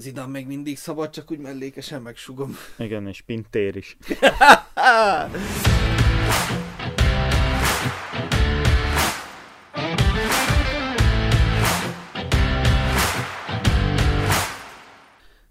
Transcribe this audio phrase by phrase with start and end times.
[0.00, 2.56] Az idán még mindig szabad, csak úgy mellékesen megsugom.
[2.78, 3.96] Igen, és Pintér is.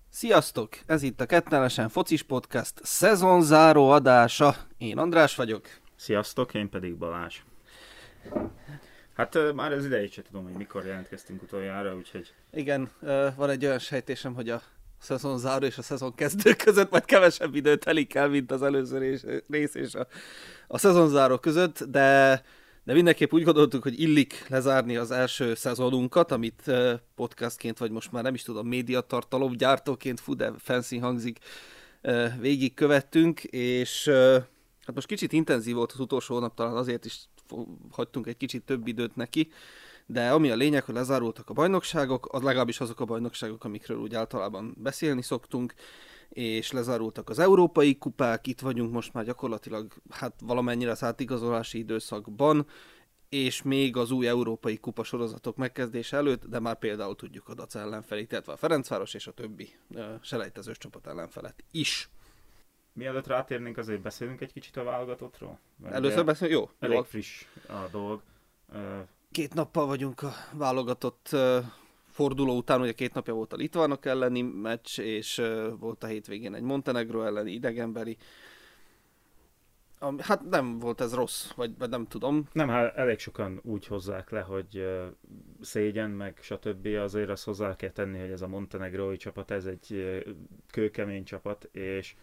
[0.10, 0.78] Sziasztok!
[0.86, 4.56] Ez itt a Kettelesen Focis Podcast szezonzáró adása.
[4.78, 5.68] Én András vagyok.
[5.96, 7.42] Sziasztok, én pedig Balázs.
[9.20, 12.34] Hát már az idejét sem tudom, hogy mikor jelentkeztünk utoljára, úgyhogy...
[12.52, 12.90] Igen,
[13.36, 14.62] van egy olyan sejtésem, hogy a
[15.00, 18.98] szezonzáró és a szezon kezdő között majd kevesebb idő telik el, mint az előző
[19.50, 20.08] rész, és a,
[20.68, 22.42] a szezonzáró között, de
[22.84, 26.72] de mindenképp úgy gondoltuk, hogy illik lezárni az első szezonunkat, amit
[27.16, 31.40] podcastként, vagy most már nem is tudom, médiatartalom gyártóként, fú, de fancy hangzik,
[32.40, 34.08] végig követtünk, és
[34.86, 37.20] hát most kicsit intenzív volt az utolsó hónap, talán azért is
[37.92, 39.50] hagytunk egy kicsit több időt neki,
[40.06, 44.16] de ami a lényeg, hogy lezárultak a bajnokságok, az legalábbis azok a bajnokságok, amikről úgy
[44.16, 45.74] általában beszélni szoktunk,
[46.30, 52.68] és lezárultak az európai kupák, itt vagyunk most már gyakorlatilag hát valamennyire az átigazolási időszakban,
[53.30, 57.76] és még az új európai kupa sorozatok megkezdése előtt, de már például tudjuk a DAC
[57.76, 62.10] ellenfelét, illetve a Ferencváros és a többi uh, selejtezős csapat ellenfelet is.
[63.00, 65.60] Mielőtt rátérnénk, azért beszélünk egy kicsit a válogatottról.
[65.84, 66.70] Először beszélünk, jó.
[66.80, 67.04] Elég jó.
[67.04, 68.22] friss a dolog.
[69.32, 71.36] Két nappal vagyunk a válogatott
[72.10, 75.42] forduló után, ugye két napja volt a litvánok elleni meccs, és
[75.80, 78.18] volt a hétvégén egy Montenegro elleni idegenbeli.
[80.18, 82.48] Hát nem volt ez rossz, vagy, vagy nem tudom.
[82.52, 84.88] Nem, hát elég sokan úgy hozzák le, hogy
[85.62, 86.86] szégyen, meg stb.
[86.86, 90.22] Azért azt hozzá kell tenni, hogy ez a montenegrói csapat, ez egy
[90.72, 92.16] kőkemény csapat, és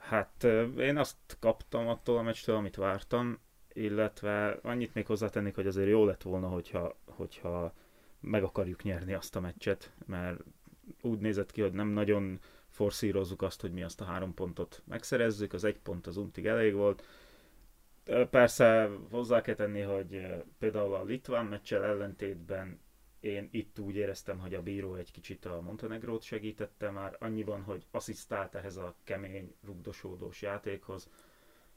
[0.00, 0.44] hát
[0.78, 3.38] én azt kaptam attól a meccstől, amit vártam,
[3.72, 7.72] illetve annyit még hozzátennék, hogy azért jó lett volna, hogyha, hogyha
[8.20, 10.40] meg akarjuk nyerni azt a meccset, mert
[11.02, 15.52] úgy nézett ki, hogy nem nagyon forszírozzuk azt, hogy mi azt a három pontot megszerezzük,
[15.52, 17.04] az egy pont az untig elég volt.
[18.30, 20.26] Persze hozzá kell tenni, hogy
[20.58, 22.80] például a Litván meccsel ellentétben
[23.20, 27.86] én itt úgy éreztem, hogy a bíró egy kicsit a Montenegrót segítette már, annyiban, hogy
[27.90, 31.10] asszisztált ehhez a kemény, rugdosódós játékhoz.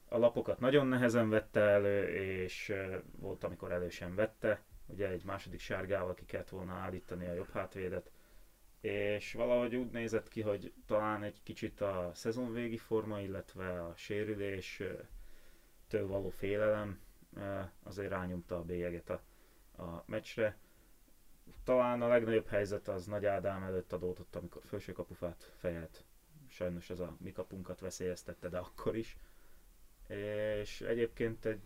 [0.08, 2.08] A lapokat nagyon nehezen vette elő,
[2.44, 2.74] és
[3.20, 7.50] volt, amikor elő sem vette, ugye egy második sárgával ki kellett volna állítani a jobb
[7.50, 8.12] hátvédet,
[8.82, 14.82] és valahogy úgy nézett ki, hogy talán egy kicsit a szezonvégi forma, illetve a sérülés
[15.88, 17.00] től való félelem
[17.84, 19.22] azért rányomta a bélyeget a,
[19.84, 20.58] a meccsre.
[21.64, 26.04] Talán a legnagyobb helyzet az Nagy Ádám előtt adódott, amikor felső kapufát fejelt.
[26.50, 29.18] Sajnos ez a mi kapunkat veszélyeztette, de akkor is.
[30.08, 31.60] És egyébként egy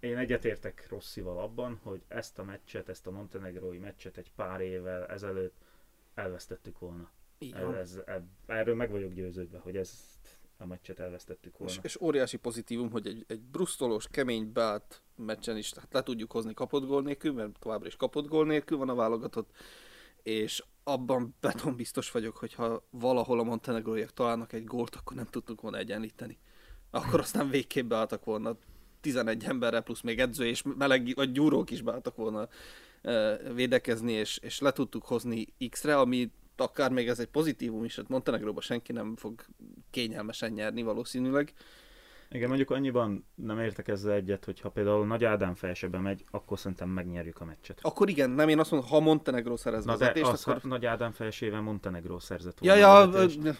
[0.00, 5.06] én egyetértek Rosszival abban, hogy ezt a meccset, ezt a montenegrói meccset egy pár évvel
[5.06, 5.64] ezelőtt
[6.14, 7.10] elvesztettük volna.
[7.52, 11.74] Ez, ez, erről meg vagyok győződve, hogy ezt a meccset elvesztettük volna.
[11.74, 16.32] És, és óriási pozitívum, hogy egy, egy brusztolós, kemény, beállt meccsen is hát le tudjuk
[16.32, 19.50] hozni kapott gól nélkül, mert továbbra is kapott gól nélkül van a válogatott,
[20.22, 25.26] és abban beton biztos vagyok, hogy ha valahol a montenegróiak találnak egy gólt, akkor nem
[25.26, 26.38] tudtuk volna egyenlíteni.
[26.90, 28.56] Akkor aztán végképp beálltak volna
[29.00, 32.48] 11 emberre, plusz még edző és meleg, vagy gyúrók is beálltak volna
[33.54, 36.30] védekezni, és, és le tudtuk hozni X-re, ami
[36.60, 39.44] akár még ez egy pozitívum is, hát Montenegróban senki nem fog
[39.90, 41.52] kényelmesen nyerni valószínűleg.
[42.30, 46.58] Igen, mondjuk annyiban nem értek ezzel egyet, hogy ha például Nagy Ádám felsőbe megy, akkor
[46.58, 47.78] szerintem megnyerjük a meccset.
[47.82, 50.62] Akkor igen, nem én azt mondom, ha Montenegró szerez Na vezetést, de az, akkor...
[50.62, 53.50] Nagy Ádám felsővel Montenegró szerzett Ja, volna ja, vezetést, ö,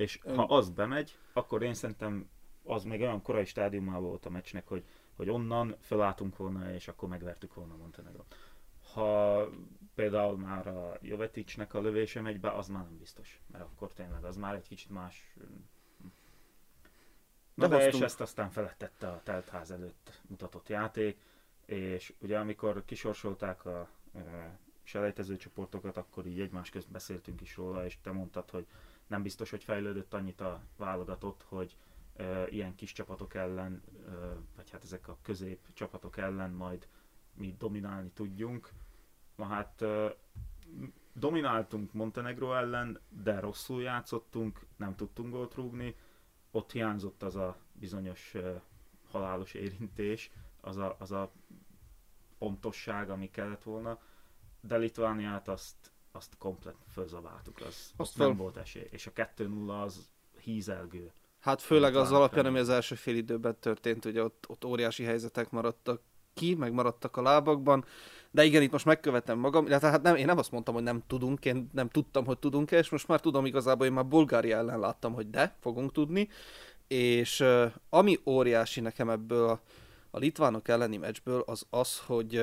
[0.00, 2.28] és ha az bemegy, akkor én szerintem
[2.64, 4.84] az még olyan korai stádiumában volt a meccsnek, hogy,
[5.16, 8.36] hogy onnan felálltunk volna, és akkor megvertük volna Montenegrót.
[8.92, 9.23] Ha
[10.04, 14.24] például már a Joveticsnek a lövése megy be, az már nem biztos, mert akkor tényleg
[14.24, 15.34] az már egy kicsit más.
[17.54, 21.20] Na De de, és ezt aztán felettette a teltház előtt mutatott játék,
[21.66, 27.84] és ugye amikor kisorsolták a e, selejtező csoportokat, akkor így egymás közt beszéltünk is róla,
[27.84, 28.66] és te mondtad, hogy
[29.06, 31.76] nem biztos, hogy fejlődött annyit a válogatott, hogy
[32.16, 34.10] e, ilyen kis csapatok ellen, e,
[34.56, 36.88] vagy hát ezek a közép csapatok ellen majd
[37.34, 38.72] mi dominálni tudjunk.
[39.36, 39.84] Na hát
[41.12, 45.96] domináltunk Montenegro ellen, de rosszul játszottunk, nem tudtunk gólt rúgni,
[46.50, 48.34] ott hiányzott az a bizonyos
[49.10, 51.32] halálos érintés, az a, az a
[52.38, 53.98] pontosság, ami kellett volna,
[54.60, 60.08] de Litvániát azt, azt komplet fölzabáltuk, az, Azt nem volt esély, és a 2-0 az
[60.40, 61.12] hízelgő.
[61.40, 65.50] Hát főleg az alapján, ami az első fél időben történt, ugye ott, ott óriási helyzetek
[65.50, 66.02] maradtak,
[66.34, 67.84] ki, meg maradtak a lábakban,
[68.30, 71.02] de igen, itt most megkövetem magam, illetve hát nem, én nem azt mondtam, hogy nem
[71.06, 74.78] tudunk, én nem tudtam, hogy tudunk és most már tudom igazából, én már Bulgária ellen
[74.78, 76.28] láttam, hogy de, fogunk tudni,
[76.88, 77.44] és
[77.88, 79.60] ami óriási nekem ebből a,
[80.10, 82.40] a litvánok elleni meccsből, az az, hogy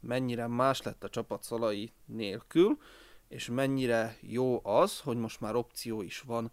[0.00, 2.78] mennyire más lett a csapat szalai nélkül,
[3.28, 6.50] és mennyire jó az, hogy most már opció is van.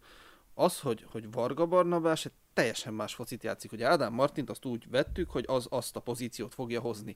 [0.54, 3.70] Az, hogy, hogy Varga Barnabás egy teljesen más focit játszik.
[3.70, 7.16] hogy Ádám Martint azt úgy vettük, hogy az azt a pozíciót fogja hozni.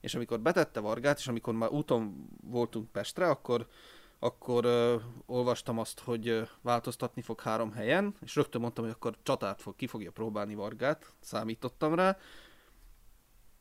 [0.00, 3.66] És amikor betette Vargát, és amikor már úton voltunk Pestre, akkor,
[4.18, 9.60] akkor uh, olvastam azt, hogy változtatni fog három helyen, és rögtön mondtam, hogy akkor csatát
[9.60, 12.18] fog, ki fogja próbálni Vargát, számítottam rá,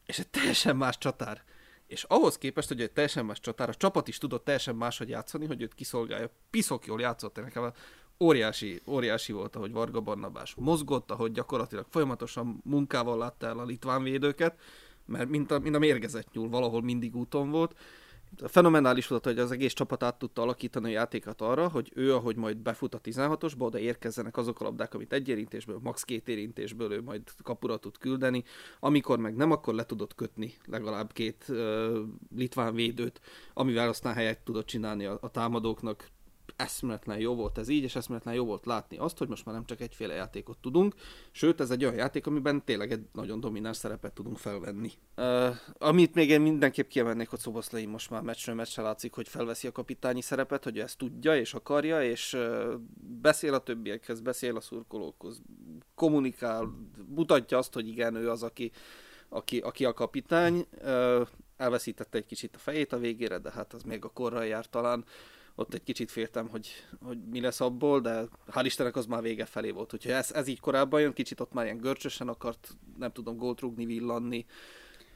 [0.06, 1.44] és egy teljesen más csatár.
[1.88, 5.46] És ahhoz képest, hogy egy teljesen más csatár, a csapat is tudott teljesen máshogy játszani,
[5.46, 6.30] hogy őt kiszolgálja.
[6.50, 7.74] Piszok jól játszott nekem.
[8.20, 14.04] Óriási, óriási volt, ahogy Varga Barnabás mozgott, ahogy gyakorlatilag folyamatosan munkával látta el a litván
[14.04, 14.60] védőket,
[15.06, 17.76] mert mint a, mint a mérgezett nyúl, valahol mindig úton volt,
[18.44, 22.36] fenomenális volt, hogy az egész csapat át tudta alakítani a játékat arra, hogy ő, ahogy
[22.36, 26.04] majd befut a 16-osba, oda érkezzenek azok a labdák, amit egy érintésből, max.
[26.04, 28.44] két érintésből ő majd kapura tud küldeni,
[28.80, 31.98] amikor meg nem, akkor le tudott kötni legalább két uh,
[32.36, 33.22] litván védőt,
[33.54, 36.10] amivel aztán helyet tudott csinálni a, a támadóknak
[36.56, 39.66] eszméletlen jó volt ez így, és eszméletlen jó volt látni azt, hogy most már nem
[39.66, 40.96] csak egyféle játékot tudunk,
[41.32, 44.92] sőt ez egy olyan játék, amiben tényleg egy nagyon domináns szerepet tudunk felvenni.
[45.18, 49.68] Uh, amit még én mindenképp kiemelnék, hogy Szoboszlai most már meccsről meccsre látszik, hogy felveszi
[49.68, 52.74] a kapitányi szerepet, hogy ezt tudja és akarja, és uh,
[53.22, 55.42] beszél a többiekhez, beszél a szurkolókhoz,
[55.96, 56.74] kommunikál,
[57.16, 58.72] mutatja azt, hogy igen, ő az, aki,
[59.30, 60.66] aki, aki a kapitány.
[60.84, 64.66] Uh, elveszítette egy kicsit a fejét a végére, de hát az még a korral jár
[64.66, 65.06] talán
[65.56, 66.70] ott egy kicsit féltem, hogy,
[67.02, 69.94] hogy mi lesz abból, de hál' Istennek az már vége felé volt.
[69.94, 73.60] Úgyhogy ez, ez így korábban jön, kicsit ott már ilyen görcsösen akart, nem tudom, gólt
[73.60, 74.46] rúgni, villanni,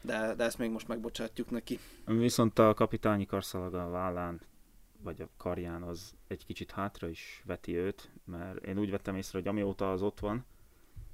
[0.01, 1.79] de, de ezt még most megbocsátjuk neki.
[2.05, 4.41] Viszont a kapitányi karszalaga a vállán,
[5.03, 9.37] vagy a karján az egy kicsit hátra is veti őt, mert én úgy vettem észre,
[9.37, 10.45] hogy amióta az ott van,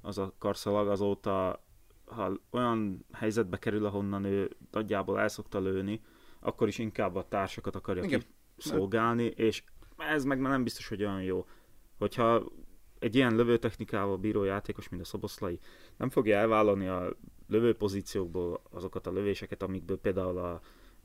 [0.00, 1.64] az a karszalag azóta,
[2.04, 6.00] ha olyan helyzetbe kerül, ahonnan ő nagyjából el szokta lőni,
[6.40, 8.22] akkor is inkább a társakat akarja Igen
[8.56, 9.62] szolgálni, és
[9.96, 11.46] ez meg nem biztos, hogy olyan jó.
[11.98, 12.44] Hogyha
[12.98, 15.58] egy ilyen lövőtechnikával bíró játékos, mint a Szoboszlai,
[15.96, 17.16] nem fogja elvállalni a
[17.48, 20.60] lövőpozíciókból azokat a lövéseket, amikből például a,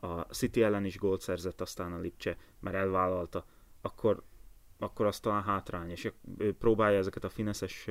[0.08, 3.46] a City ellen is gólt szerzett, aztán a Lipcse, mert elvállalta,
[3.82, 4.24] akkor,
[4.80, 7.88] akkor az talán hátrány, és ő próbálja ezeket a fineszes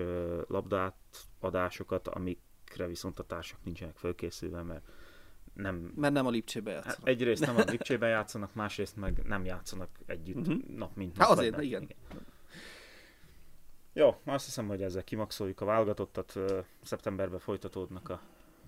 [0.47, 0.97] labdát,
[1.41, 4.85] adásokat, amikre viszont a társak nincsenek fölkészülve, mert
[5.61, 5.93] nem...
[5.97, 6.97] Mert nem a Lipcsébe játszanak.
[6.97, 10.77] Hát egyrészt nem a Lipcsébe játszanak, másrészt meg nem játszanak együtt uh-huh.
[10.77, 11.27] nap mint nap.
[11.27, 11.65] Hát azért, nem.
[11.65, 11.83] igen.
[11.83, 12.27] igen.
[13.93, 16.39] Jó, azt hiszem, hogy ezzel kimaxoljuk a válogatottat.
[16.83, 18.21] Szeptemberben folytatódnak a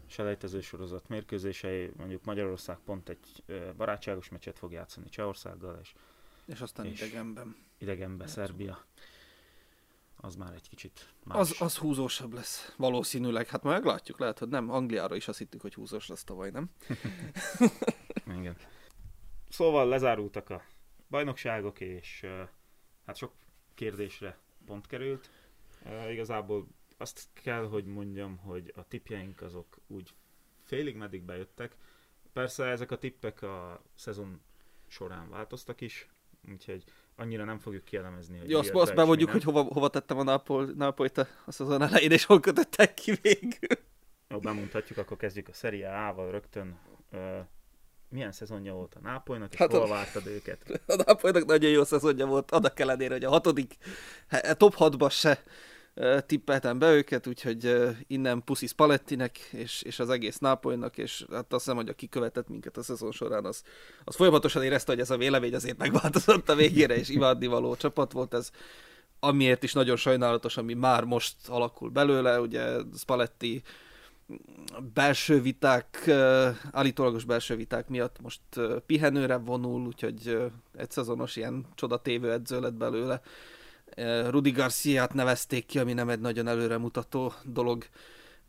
[0.07, 1.91] selejtező sorozat mérkőzései.
[1.97, 3.43] Mondjuk Magyarország pont egy
[3.77, 5.95] barátságos meccset fog játszani Csehországgal, és,
[6.45, 7.57] és aztán és idegenben.
[7.79, 8.85] Idegenben Szerbia
[10.25, 11.39] az már egy kicsit más.
[11.39, 13.47] Az, az húzósabb lesz, valószínűleg.
[13.49, 14.71] Hát majd meglátjuk, lehet, hogy nem.
[14.71, 16.71] Angliára is azt hittük, hogy húzós lesz tavaly, nem?
[18.39, 18.57] Igen.
[19.49, 20.63] Szóval lezárultak a
[21.09, 22.27] bajnokságok, és
[23.07, 23.33] hát sok
[23.75, 25.31] kérdésre pont került.
[26.11, 26.67] Igazából
[26.97, 30.15] azt kell, hogy mondjam, hogy a tipjeink azok úgy
[30.61, 31.77] félig meddig bejöttek.
[32.33, 34.41] Persze ezek a tippek a szezon
[34.87, 36.09] során változtak is,
[36.49, 36.85] úgyhogy
[37.17, 38.39] annyira nem fogjuk kielemezni.
[38.39, 41.83] Hogy Jó, azt, azt bemondjuk, hogy hova, hova tettem a Napol, Napolit a, a szezon
[41.83, 43.79] elején, és hol kötöttek ki végül.
[44.29, 46.79] Jó, bemondhatjuk, akkor kezdjük a Serie A-val rögtön.
[47.13, 47.21] Uh,
[48.09, 50.81] milyen szezonja volt a Nápolynak, és hát hol a, vártad őket?
[50.87, 53.77] A Nápolynak nagyon jó szezonja volt, annak ellenére, hogy a hatodik,
[54.57, 55.43] top 6 se
[56.27, 61.65] tippeltem be őket, úgyhogy innen puszi Spallettinek, és, és az egész Nápolynak, és hát azt
[61.65, 63.63] hiszem, hogy aki követett minket a szezon során, az,
[64.05, 68.13] az folyamatosan érezte, hogy ez a vélemény azért megváltozott a végére, és imádni való csapat
[68.13, 68.51] volt ez,
[69.21, 73.63] amiért is nagyon sajnálatos, ami már most alakul belőle, ugye Spalletti
[74.95, 76.09] belső viták,
[76.73, 78.41] állítólagos belső viták miatt most
[78.87, 80.39] pihenőre vonul, úgyhogy
[80.77, 83.23] egy szezonos ilyen csodatévő edző lett belőle
[84.29, 87.85] Rudi Garciát nevezték ki, ami nem egy nagyon előremutató dolog,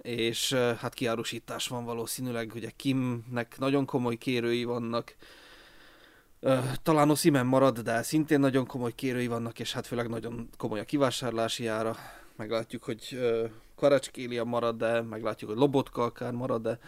[0.02, 5.16] és hát kiárusítás van valószínűleg, ugye Kimnek nagyon komoly kérői vannak,
[6.84, 10.84] talán Oszimen marad, de szintén nagyon komoly kérői vannak, és hát főleg nagyon komoly a
[10.84, 11.96] kivásárlási ára.
[12.36, 13.20] Meglátjuk, hogy
[13.76, 16.80] Karacskélia marad, de meglátjuk, hogy Lobotka akár marad, de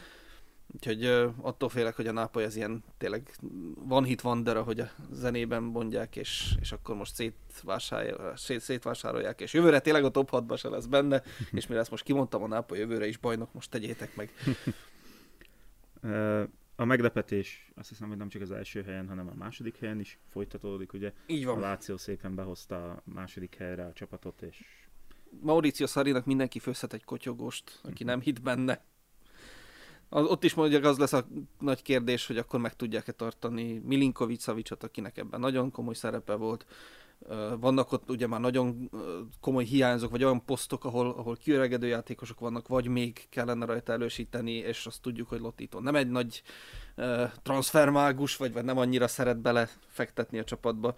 [0.74, 3.36] Úgyhogy uh, attól félek, hogy a Nápoly az ilyen tényleg
[3.76, 9.80] van hit wonder, ahogy a zenében mondják, és, és akkor most szét, szétvásárolják, és jövőre
[9.80, 13.08] tényleg a top 6 se lesz benne, és mire ezt most kimondtam, a Nápoly jövőre
[13.08, 14.32] is bajnok, most tegyétek meg.
[16.78, 20.20] A meglepetés azt hiszem, hogy nem csak az első helyen, hanem a második helyen is
[20.30, 21.14] folytatódik, ugye?
[21.28, 21.58] Így van.
[21.58, 24.64] A Láció szépen behozta a második helyre a csapatot, és...
[25.42, 28.84] Mauricio Szarinak mindenki főzhet egy kotyogost, aki nem hit benne.
[30.16, 31.28] Az, ott is mondjuk az lesz a
[31.60, 36.66] nagy kérdés, hogy akkor meg tudják-e tartani Milinkovic Szavicsot, akinek ebben nagyon komoly szerepe volt.
[37.60, 38.90] Vannak ott ugye már nagyon
[39.42, 44.52] komoly hiányzók, vagy olyan posztok, ahol, ahol kiöregedő játékosok vannak, vagy még kellene rajta elősíteni,
[44.52, 46.42] és azt tudjuk, hogy Lotito nem egy nagy
[46.98, 50.96] uh, transfermágus, vagy, vagy nem annyira szeret bele fektetni a csapatba.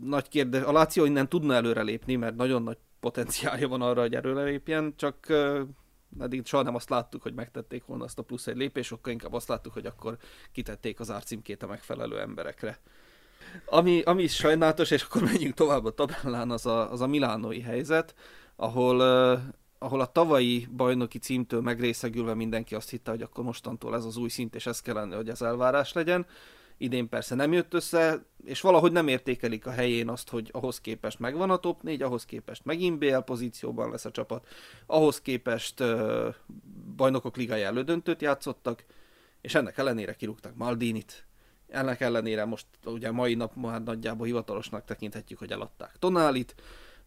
[0.00, 4.92] Nagy kérdés, a Láció innen tudna előrelépni, mert nagyon nagy potenciálja van arra, hogy előrelépjen,
[4.96, 5.26] csak
[6.20, 9.32] eddig soha nem azt láttuk, hogy megtették volna azt a plusz egy lépés, sokkal inkább
[9.32, 10.16] azt láttuk, hogy akkor
[10.52, 12.78] kitették az árcímkét a megfelelő emberekre.
[13.66, 17.60] Ami, ami is sajnálatos, és akkor menjünk tovább a tabellán, az a, az a milánói
[17.60, 18.14] helyzet,
[18.56, 19.40] ahol, uh,
[19.78, 24.28] ahol a tavalyi bajnoki címtől megrészegülve mindenki azt hitte, hogy akkor mostantól ez az új
[24.28, 26.26] szint, és ez kellene, hogy az elvárás legyen.
[26.78, 31.18] Idén persze nem jött össze, és valahogy nem értékelik a helyén azt, hogy ahhoz képest
[31.18, 34.46] megvan a top 4, ahhoz képest megint BL pozícióban lesz a csapat,
[34.86, 36.34] ahhoz képest uh,
[36.96, 38.84] bajnokok ligája elődöntőt játszottak,
[39.40, 41.26] és ennek ellenére kirúgtak Maldinit,
[41.68, 46.54] ennek ellenére most ugye mai nap már nagyjából hivatalosnak tekinthetjük, hogy eladták Tonálit.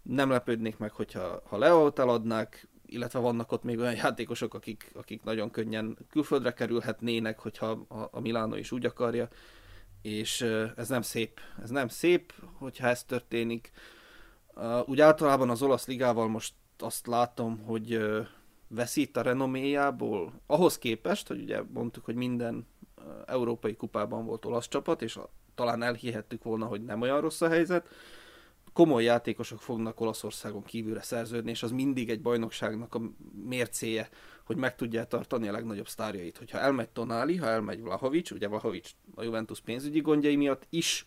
[0.01, 5.23] Nem lepődnék meg, hogyha ha Leót eladnák, illetve vannak ott még olyan játékosok, akik, akik
[5.23, 9.27] nagyon könnyen külföldre kerülhetnének, hogyha a, a Milánó is úgy akarja,
[10.01, 10.41] és
[10.75, 11.39] ez nem szép.
[11.61, 13.71] Ez nem szép, hogyha ez történik.
[14.85, 17.99] Úgy általában az olasz ligával most azt látom, hogy
[18.67, 22.67] veszít a renoméjából, ahhoz képest, hogy ugye mondtuk, hogy minden
[23.25, 25.19] európai kupában volt olasz csapat, és
[25.55, 27.87] talán elhihettük volna, hogy nem olyan rossz a helyzet.
[28.73, 33.01] Komoly játékosok fognak Olaszországon kívülre szerződni, és az mindig egy bajnokságnak a
[33.45, 34.09] mércéje,
[34.45, 36.37] hogy meg tudja tartani a legnagyobb sztárjait.
[36.37, 41.05] Hogyha elmegy Tonali, ha elmegy Vlahovics, ugye Vlahovics a Juventus pénzügyi gondjai miatt is,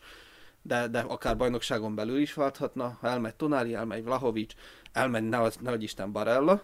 [0.62, 4.54] de, de akár bajnokságon belül is válthatna, ha elmegy Tonali, elmegy Vlahovics,
[4.92, 6.62] elmegy ne, ne Isten Barella,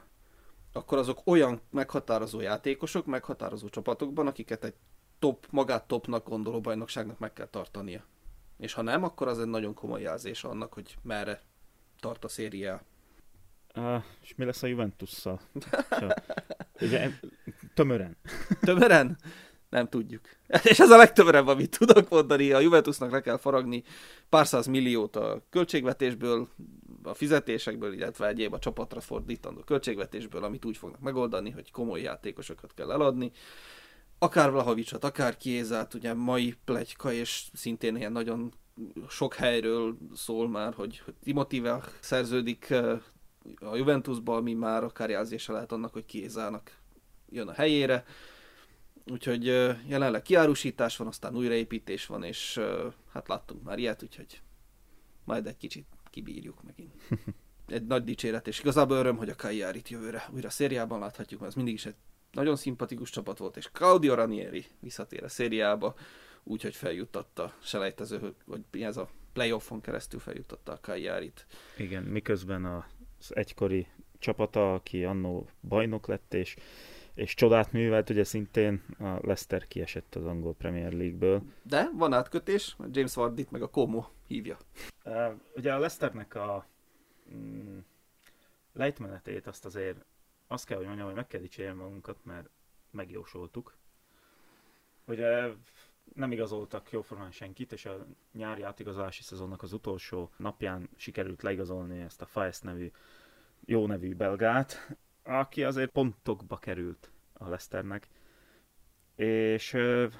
[0.72, 4.74] akkor azok olyan meghatározó játékosok, meghatározó csapatokban, akiket egy
[5.18, 8.04] top, magát topnak gondoló bajnokságnak meg kell tartania.
[8.60, 11.42] És ha nem, akkor az egy nagyon komoly jelzés annak, hogy merre
[12.00, 12.82] tart a széria.
[13.74, 15.40] Uh, és mi lesz a Juventusszal?
[16.80, 17.10] Ugye,
[17.74, 18.16] tömören.
[18.60, 19.18] Tömören?
[19.68, 20.20] Nem tudjuk.
[20.62, 22.52] És ez a legtömörebb, amit tudok mondani.
[22.52, 23.82] A Juventusnak le kell faragni
[24.28, 26.48] pár száz milliót a költségvetésből,
[27.02, 32.74] a fizetésekből, illetve egyéb a csapatra fordítandó költségvetésből, amit úgy fognak megoldani, hogy komoly játékosokat
[32.74, 33.32] kell eladni
[34.22, 38.52] akár Vlahovicsot, akár Kiezát, ugye mai plegyka, és szintén ilyen nagyon
[39.08, 43.00] sok helyről szól már, hogy Timotivel szerződik eh,
[43.60, 46.78] a Juventusba, ami már akár jelzése lehet annak, hogy Kiézának
[47.28, 48.04] jön a helyére.
[49.06, 54.40] Úgyhogy eh, jelenleg kiárusítás van, aztán újraépítés van, és eh, hát láttunk már ilyet, úgyhogy
[55.24, 56.94] majd egy kicsit kibírjuk megint.
[57.66, 61.56] Egy nagy dicséret, és igazából öröm, hogy a Kajárit jövőre újra szériában láthatjuk, mert ez
[61.56, 61.94] mindig is egy
[62.32, 65.94] nagyon szimpatikus csapat volt, és Claudio Ranieri visszatér a szériába,
[66.42, 71.46] úgyhogy feljuttatta selejtező, vagy mi ez a playoffon keresztül feljuttatta a Kajárit.
[71.76, 73.86] Igen, miközben az egykori
[74.18, 76.56] csapata, aki annó bajnok lett, és,
[77.14, 81.42] és csodát művelt, ugye szintén a Leicester kiesett az angol Premier League-ből.
[81.62, 84.58] De van átkötés, James Wardit meg a Como hívja.
[85.04, 86.66] Uh, ugye a Leicesternek a
[87.34, 87.78] mm,
[88.72, 90.04] lejtmenetét azt azért
[90.50, 92.48] azt kell, hogy mondjam, hogy meg kell dicsérni magunkat, mert
[92.90, 93.76] megjósoltuk.
[95.06, 95.52] Ugye
[96.14, 102.22] nem igazoltak jóformán senkit, és a nyári átigazolási szezonnak az utolsó napján sikerült leigazolni ezt
[102.22, 102.90] a Faes nevű,
[103.64, 108.08] jó nevű belgát, aki azért pontokba került a Leicesternek.
[109.14, 109.72] És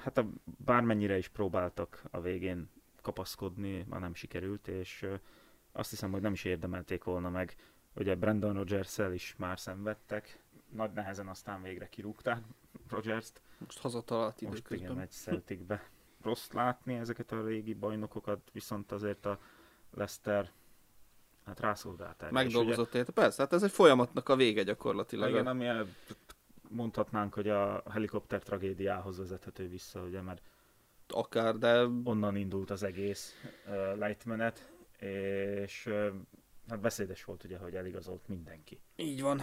[0.03, 2.69] hát a, bármennyire is próbáltak a végén
[3.01, 5.07] kapaszkodni, már nem sikerült, és
[5.71, 7.55] azt hiszem, hogy nem is érdemelték volna meg
[7.93, 12.43] Ugye Brandon rogers is már szenvedtek, nagy nehezen aztán végre kirúgták
[12.89, 13.41] Rogers-t.
[13.57, 14.77] Most hazatalált időközben.
[14.77, 15.89] Most igen, egy Celticbe.
[16.21, 19.39] Rossz látni ezeket a régi bajnokokat, viszont azért a
[19.91, 20.51] Leicester
[21.45, 22.31] hát rászolgált erre.
[22.31, 25.29] Megdolgozott érte, persze, hát ez egy folyamatnak a vége gyakorlatilag.
[25.29, 25.67] Igen, ami
[26.69, 30.41] mondhatnánk, hogy a helikopter tragédiához vezethető vissza, ugye, mert
[31.07, 31.85] akár, de...
[32.03, 33.35] Onnan indult az egész
[33.67, 36.07] uh, lejtmenet, és uh,
[36.69, 38.79] hát beszédes volt ugye, hogy eligazolt mindenki.
[38.95, 39.41] Így van.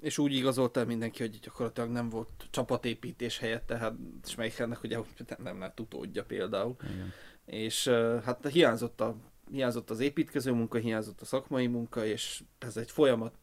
[0.00, 3.94] És úgy igazolt el mindenki, hogy gyakorlatilag nem volt csapatépítés helyett, tehát
[4.24, 6.76] Schmeichelnek ugye nem, nem lett utódja például.
[6.82, 7.12] Igen.
[7.44, 7.88] És
[8.24, 9.16] hát hiányzott, a,
[9.50, 13.34] hiányzott az építkező munka, hiányzott a szakmai munka, és ez egy folyamat,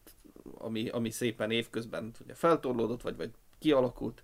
[0.54, 4.24] ami, ami szépen évközben ugye feltorlódott, vagy, vagy kialakult,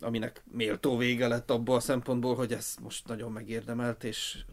[0.00, 4.44] aminek méltó vége lett abból a szempontból, hogy ez most nagyon megérdemelt, és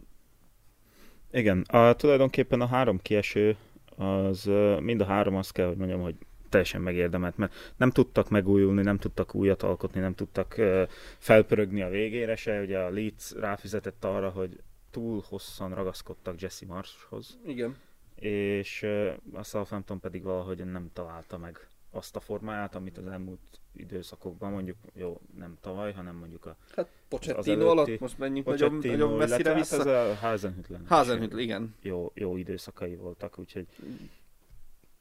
[1.31, 3.57] igen, a, tulajdonképpen a három kieső,
[3.95, 6.15] az mind a három azt kell, hogy mondjam, hogy
[6.49, 11.89] teljesen megérdemelt, mert nem tudtak megújulni, nem tudtak újat alkotni, nem tudtak uh, felpörögni a
[11.89, 12.61] végére se.
[12.61, 14.59] Ugye a Leeds ráfizetett arra, hogy
[14.91, 17.39] túl hosszan ragaszkodtak Jesse Marshoz.
[17.45, 17.77] Igen.
[18.15, 23.58] És uh, a Southampton pedig valahogy nem találta meg azt a formáját, amit az elmúlt
[23.75, 29.13] időszakokban, mondjuk jó, nem tavaly, hanem mondjuk a Hát Pochettino alatt most menjünk nagyon, nagyon
[29.13, 29.77] messzire vissza.
[29.77, 30.85] Hát ez a Házenhütlen.
[30.87, 31.75] Házenhütlen, igen.
[31.81, 33.67] Jó, jó időszakai voltak, úgyhogy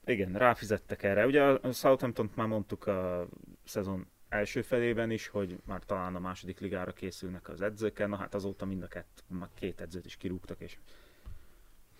[0.05, 1.27] igen, ráfizettek erre.
[1.27, 3.29] Ugye a Southampton már mondtuk a
[3.65, 8.35] szezon első felében is, hogy már talán a második ligára készülnek az edzőkkel, na hát
[8.35, 10.77] azóta mind a kett, már két edzőt is kirúgtak, és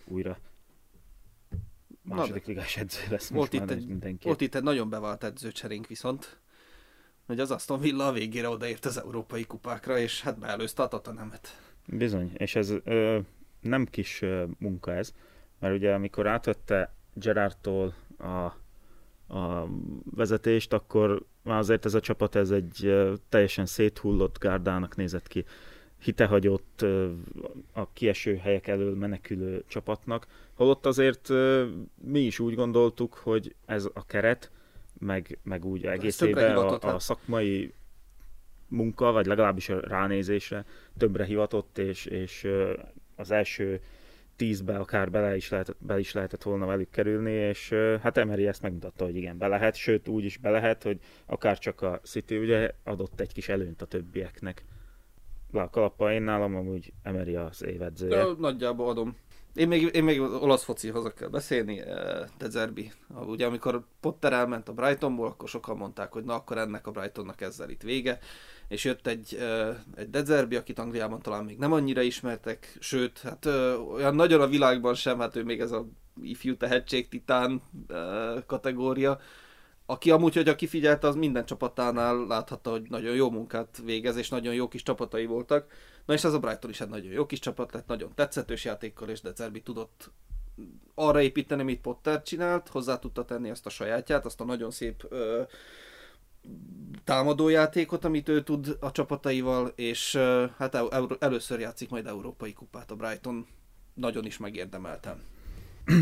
[0.05, 0.39] újra
[2.03, 4.27] második ligás edző lesz volt most itt egy, mindenki.
[4.27, 6.39] Volt itt egy nagyon bevált edzőcserénk viszont,
[7.29, 11.61] hogy az Aston Villa a végére odaért az európai kupákra, és hát beelőzte a Tatanemet.
[11.87, 13.19] Bizony, és ez ö,
[13.61, 15.15] nem kis ö, munka ez,
[15.59, 18.27] mert ugye amikor átvette Gerardtól a,
[19.37, 19.69] a
[20.05, 25.45] vezetést, akkor már azért ez a csapat ez egy ö, teljesen széthullott gárdának nézett ki
[25.99, 26.85] hitehagyott
[27.73, 31.29] a kieső helyek elől menekülő csapatnak, holott azért
[31.95, 34.51] mi is úgy gondoltuk, hogy ez a keret,
[34.99, 37.75] meg, meg úgy egészében a, a szakmai
[38.69, 40.65] munka, vagy legalábbis a ránézésre
[40.99, 42.49] többre hivatott, és, és
[43.17, 43.81] az első
[44.37, 48.63] tízbe akár bele is, lehetett, bele is lehetett volna velük kerülni, és hát Emery ezt
[48.63, 52.37] megmutatta, hogy igen, be lehet, sőt úgy is be lehet, hogy akár csak a City
[52.37, 54.65] ugye adott egy kis előnyt a többieknek.
[55.51, 58.25] Le a kalappal én nálam amúgy Emery az évedzője.
[58.39, 59.17] nagyjából adom.
[59.59, 62.93] Én még, én még olasz focihoz kell beszélni, eh, De Zerbi.
[63.27, 67.41] Ugye amikor Potter elment a Brightonból, akkor sokan mondták, hogy na akkor ennek a Brightonnak
[67.41, 68.19] ezzel itt vége.
[68.69, 73.47] És jött egy, eh, egy Dezerbi, akit Angliában talán még nem annyira ismertek, sőt, hát
[73.47, 75.87] eh, olyan nagyon a világban sem, hát ő még ez a
[76.23, 77.63] ifjú tehetség titán
[78.47, 79.19] kategória,
[79.87, 84.29] aki amúgy, hogy aki figyelte, az minden csapatánál láthatta, hogy nagyon jó munkát végez, és
[84.29, 85.67] nagyon jó kis csapatai voltak.
[86.09, 89.09] Na és ez a Brighton is egy nagyon jó kis csapat lett, nagyon tetszetős játékkal,
[89.09, 90.11] és Dezerbi tudott
[90.95, 95.05] arra építeni, amit Potter csinált, hozzá tudta tenni azt a sajátját, azt a nagyon szép
[95.09, 95.43] ö,
[97.05, 102.91] támadójátékot, amit ő tud a csapataival, és ö, hát el, először játszik majd Európai Kupát
[102.91, 103.47] a Brighton,
[103.95, 105.23] nagyon is megérdemeltem.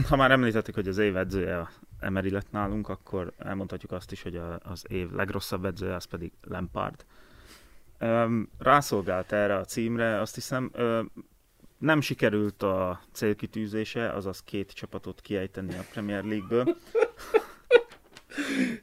[0.08, 4.36] Ha már említettük, hogy az év edzője Emery lett nálunk, akkor elmondhatjuk azt is, hogy
[4.36, 7.04] a, az év legrosszabb edzője az pedig Lampard.
[8.58, 10.70] Rászolgált erre a címre, azt hiszem
[11.78, 16.76] nem sikerült a célkitűzése, azaz két csapatot kiejteni a Premier League-ből.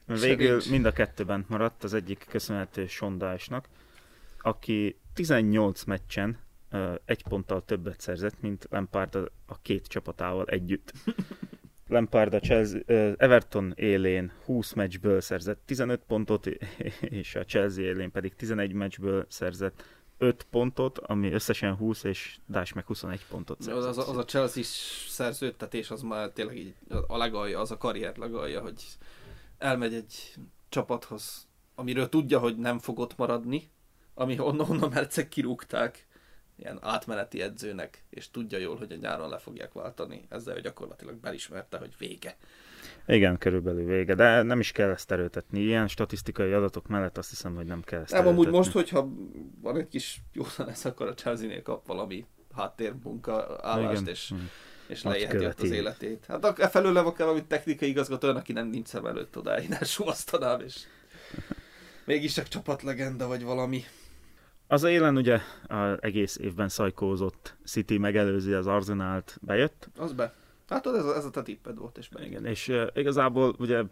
[0.20, 3.68] Végül mind a kettőben maradt, az egyik köszönhető Sondásnak,
[4.40, 6.38] aki 18 meccsen
[7.04, 9.14] egy ponttal többet szerzett, mint Lampard
[9.46, 10.92] a két csapatával együtt.
[11.88, 12.80] Lampard a Chelsea,
[13.16, 16.46] Everton élén 20 meccsből szerzett 15 pontot,
[17.20, 19.84] és a Chelsea élén pedig 11 meccsből szerzett
[20.18, 23.84] 5 pontot, ami összesen 20, és Dás meg 21 pontot szerzett.
[23.84, 24.62] Az, az, az a Chelsea
[25.08, 26.74] szerződtetés, az már tényleg így
[27.06, 28.84] a legalja, az a karrier legalja, hogy
[29.58, 30.34] elmegy egy
[30.68, 33.70] csapathoz, amiről tudja, hogy nem fog ott maradni,
[34.14, 36.06] ami onnan, onnan mercek kirúgták,
[36.56, 40.26] ilyen átmeneti edzőnek, és tudja jól, hogy a nyáron le fogják váltani.
[40.28, 42.36] Ezzel gyakorlatilag belismerte, hogy vége.
[43.06, 45.60] Igen, körülbelül vége, de nem is kell ezt erőtetni.
[45.60, 49.08] Ilyen statisztikai adatok mellett azt hiszem, hogy nem kell ezt Nem, amúgy most, hogyha
[49.60, 54.12] van egy kis jó lesz, akkor a Chelsea-nél kap valami háttérmunka állást, Igen.
[54.12, 54.50] és, hmm.
[54.86, 56.24] és ott az életét.
[56.28, 60.60] Hát a felől nem akar valami technikai igazgató, aki nem nincs szem előtt odáig, elsúvasztanám,
[60.60, 60.76] és
[62.04, 63.84] mégis csak csapatlegenda, vagy valami.
[64.66, 69.88] Az élen ugye az egész évben szajkózott City megelőzi az Arsenált, bejött.
[69.96, 70.34] Az be.
[70.68, 72.30] Hát ez, a, ez a te tipped volt, és bejött.
[72.30, 73.82] Igen, és uh, igazából ugye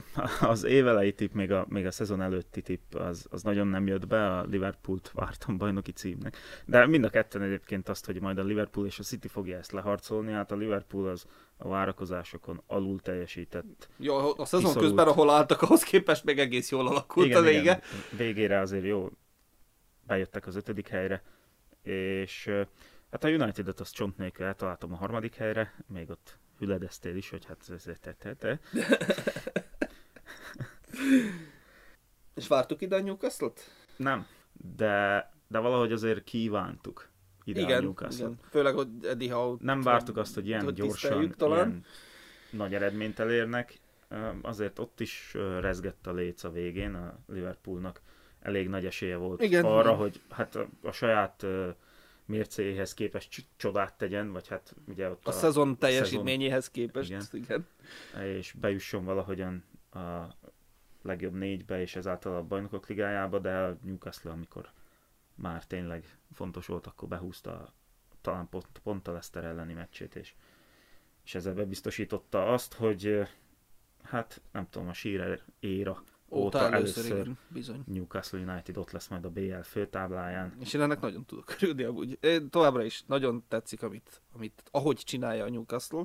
[0.41, 4.07] az évelei tipp, még a, még a szezon előtti tipp, az, az nagyon nem jött
[4.07, 6.37] be, a Liverpoolt vártam bajnoki címnek.
[6.65, 9.73] De mind a ketten egyébként azt, hogy majd a Liverpool és a City fogja ezt
[9.73, 13.89] leharcolni, hát a Liverpool az a várakozásokon alul teljesített.
[13.97, 14.85] Jó, a szezon kiszorult.
[14.85, 17.61] közben, ahol álltak, ahhoz képest még egész jól alakult igen, a vége.
[17.61, 17.81] Igen.
[18.17, 19.11] Végére azért jó
[20.13, 21.23] bejöttek az ötödik helyre,
[21.83, 22.51] és
[23.11, 27.45] hát a United-et az csont nélkül eltaláltam a harmadik helyre, még ott hüledeztél is, hogy
[27.45, 28.61] hát ez te, te, te.
[32.35, 33.53] És vártuk ide a newcastle
[33.97, 37.09] Nem, de, de valahogy azért kívántuk
[37.45, 39.57] ide igen, a newcastle Igen, főleg, hogy Eddie Howe...
[39.61, 41.69] Nem vártuk azt, hogy ilyen hogy gyorsan, talán.
[41.69, 41.85] ilyen
[42.51, 43.81] nagy eredményt elérnek.
[44.43, 48.01] Azért ott is rezgett a léc a végén a Liverpoolnak
[48.43, 49.65] elég nagy esélye volt Igen.
[49.65, 51.71] arra, hogy hát a, a saját ö,
[52.25, 57.23] mércéhez képest cs- csodát tegyen, vagy hát ugye ott A, a szezon teljesítményéhez képest, Igen.
[57.33, 57.67] igen.
[58.25, 60.37] és bejusson valahogyan a
[61.03, 64.71] legjobb négybe, és ezáltal a bajnokok ligájába, de a Newcastle, amikor
[65.35, 67.73] már tényleg fontos volt, akkor behúzta
[68.21, 70.35] talán pont, pont a Leicester elleni meccsét, és,
[71.25, 73.29] és ezzel bebiztosította azt, hogy
[74.03, 76.03] hát nem tudom, a Shearer éra
[76.35, 77.83] Óta, először, először igen, bizony.
[77.87, 80.53] Newcastle United ott lesz majd a BL főtábláján.
[80.61, 82.19] És én ennek nagyon tudok örülni amúgy.
[82.21, 86.03] Én továbbra is nagyon tetszik, amit, amit ahogy csinálja a Newcastle.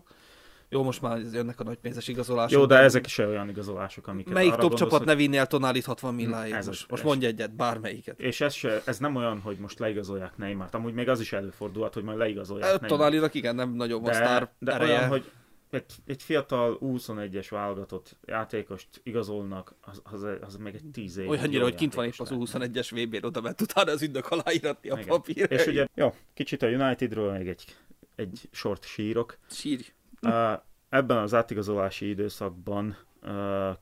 [0.70, 2.60] Jó, most már jönnek a nagy pénzes igazolások.
[2.60, 5.48] Jó, de ezek is olyan igazolások, amiket Melyik top gondolsz, csapat hogy- ne vinni el
[5.48, 6.54] Tonálit 60 milláig?
[6.54, 8.20] ez Most, most mondj egyet, bármelyiket.
[8.20, 11.94] És ez, se, ez nem olyan, hogy most leigazolják Neymart, amúgy még az is előfordulhat,
[11.94, 12.88] hogy majd leigazolják Neymart.
[12.92, 14.98] Tonálinak igen, nem nagyon van sztár De, de ereje.
[14.98, 15.32] olyan, hogy
[15.70, 21.30] egy, egy fiatal 21-es válogatott játékost igazolnak, az, az, az még egy 10 év.
[21.30, 24.94] Olyannyira, hogy kint van épp az U21-es VB-n, oda ment utána az ügynök aláíratni a
[24.94, 25.08] Igen.
[25.08, 25.52] papír.
[25.52, 27.76] És ugye, jó, kicsit a Unitedről még egy,
[28.16, 29.38] egy sort sírok.
[29.50, 29.94] Sírj.
[30.22, 30.54] Uh,
[30.90, 33.30] ebben az átigazolási időszakban uh,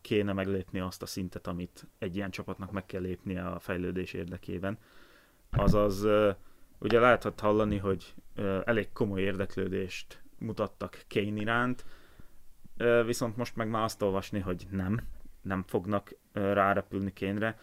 [0.01, 4.77] kéne meglépni azt a szintet, amit egy ilyen csapatnak meg kell lépnie a fejlődés érdekében.
[5.51, 6.35] Azaz, uh,
[6.79, 8.13] ugye lehetett hallani, hogy
[8.65, 11.85] elég komoly érdeklődést mutattak Kane iránt,
[13.05, 14.99] viszont most meg már azt olvasni, hogy nem,
[15.41, 17.59] nem fognak rárepülni Kane-re.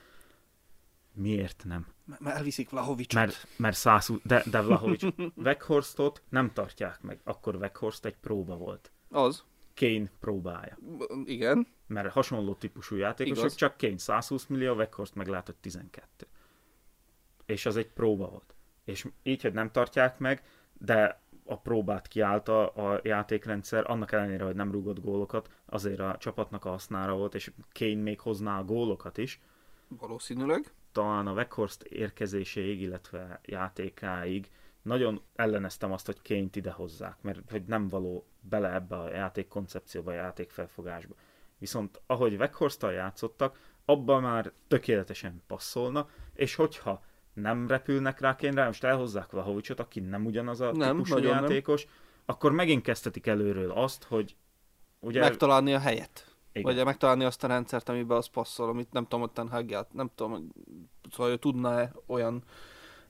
[1.15, 1.87] Miért nem?
[2.05, 3.21] M- Mert elviszik Vlahovicsot.
[3.21, 5.05] Mert, mert 120, de, de Vlahovics
[5.45, 7.21] Weghorsztot nem tartják meg.
[7.25, 8.93] Akkor Weghorst egy próba volt.
[9.09, 9.45] Az.
[9.75, 10.79] Kane próbája.
[11.25, 11.67] Igen.
[11.87, 13.55] Mert hasonló típusú játékosok, Igaz.
[13.55, 16.27] csak Kane 120 millió, Weghorst meg hogy 12.
[17.47, 18.55] És az egy próba volt.
[18.85, 24.55] És így, hogy nem tartják meg, de a próbát kiállta a játékrendszer, annak ellenére, hogy
[24.55, 29.19] nem rúgott gólokat, azért a csapatnak a hasznára volt, és Kane még hozná a gólokat
[29.19, 29.41] is,
[29.89, 30.73] Valószínűleg.
[30.93, 34.51] talán a Weghorst érkezéséig, illetve játékáig
[34.83, 39.49] nagyon elleneztem azt, hogy Kane-t ide hozzák, mert hogy nem való bele ebbe a játék
[39.49, 41.15] koncepcióba, a játék felfogásba.
[41.59, 48.85] Viszont ahogy weghorst játszottak, abban már tökéletesen passzolna, és hogyha nem repülnek rá Kane-re, most
[48.85, 51.43] elhozzák Vlahovicsot, aki nem ugyanaz a Nem, típusú nagyon nem.
[51.43, 51.87] játékos,
[52.25, 54.37] akkor megint kezdhetik előről azt, hogy
[55.01, 55.21] ugye...
[55.21, 56.27] Megtalálni a helyet.
[56.53, 56.75] Igen.
[56.75, 59.93] Vagy megtalálni azt a rendszert, amiben az passzol, amit nem tudom, hogy Ten Hag ját,
[59.93, 60.43] nem tudom, hogy
[61.11, 62.43] szóval ő tudna-e olyan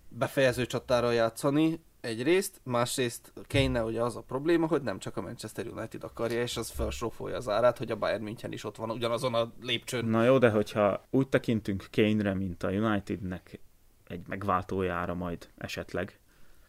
[0.08, 5.66] befejező csatára játszani egyrészt, másrészt Kane ugye az a probléma, hogy nem csak a Manchester
[5.66, 9.34] United akarja, és az felsrófolja az árát, hogy a Bayern München is ott van ugyanazon
[9.34, 10.04] a lépcsőn.
[10.04, 13.60] Na jó, de hogyha úgy tekintünk Kane-re, mint a Unitednek
[14.06, 16.18] egy megváltójára majd esetleg,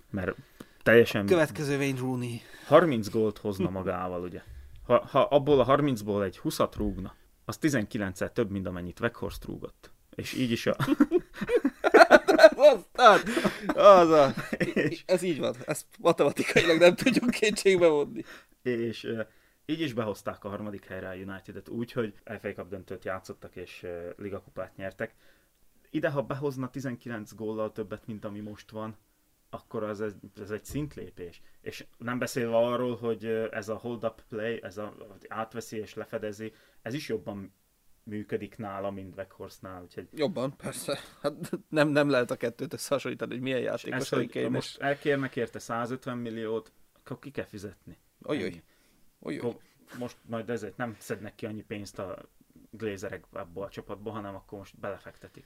[0.09, 0.35] mert
[0.83, 2.41] teljesen Következő Wayne Rooney.
[2.65, 4.41] 30 gólt hozna magával, ugye.
[4.85, 7.15] Ha, ha abból a 30-ból egy 20-at rúgna,
[7.45, 9.91] az 19-szer több, mint amennyit Weghorst rúgott.
[10.15, 10.75] És így is a...
[12.55, 13.19] Aztán,
[13.75, 14.33] az a,
[15.05, 18.23] ez így van, ezt matematikailag nem tudjuk kétségbe vonni.
[18.61, 19.07] és
[19.65, 23.85] így is behozták a harmadik helyre a United-et úgy, hogy FA Cup döntőt játszottak és
[24.17, 25.15] ligakupát nyertek.
[25.93, 28.97] Ide, ha behozna 19 góllal többet, mint ami most van,
[29.49, 31.41] akkor az, ez, ez egy szintlépés.
[31.61, 34.95] És nem beszélve arról, hogy ez a hold-up play, ez a,
[35.27, 37.53] átveszi és lefedezi, ez is jobban
[38.03, 40.99] működik nála, mint Weghorstnál, úgyhogy Jobban, persze.
[41.21, 41.33] Hát
[41.69, 45.59] nem, nem lehet a kettőt összehasonlítani, hogy milyen játékos ezt, hogy Kane, most elkérnek érte
[45.59, 47.97] 150 milliót, akkor ki kell fizetni.
[48.25, 48.63] Olyoj.
[49.19, 49.57] Akkor
[49.97, 52.29] most majd ezért nem szednek ki annyi pénzt a
[52.71, 55.45] glézerek abból a csapatból, hanem akkor most belefektetik.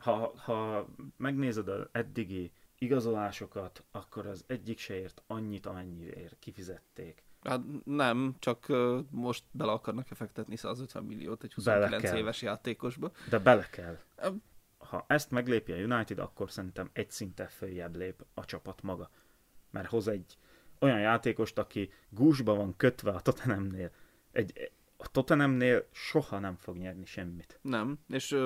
[0.00, 7.24] Ha, ha megnézed az eddigi igazolásokat, akkor az egyik se ért annyit, amennyiért kifizették.
[7.42, 8.66] Hát nem, csak
[9.10, 12.16] most bele akarnak fektetni 150 milliót egy Bele 29 kell.
[12.16, 13.10] éves játékosba.
[13.28, 13.98] De bele kell.
[14.78, 19.10] Ha ezt meglépi a United, akkor szerintem egy szinten följebb lép a csapat maga.
[19.70, 20.38] Mert hoz egy
[20.80, 23.90] olyan játékost, aki gúzsba van kötve a Tottenhamnél.
[24.32, 27.58] Egy, a Tottenhamnél soha nem fog nyerni semmit.
[27.62, 28.36] Nem, és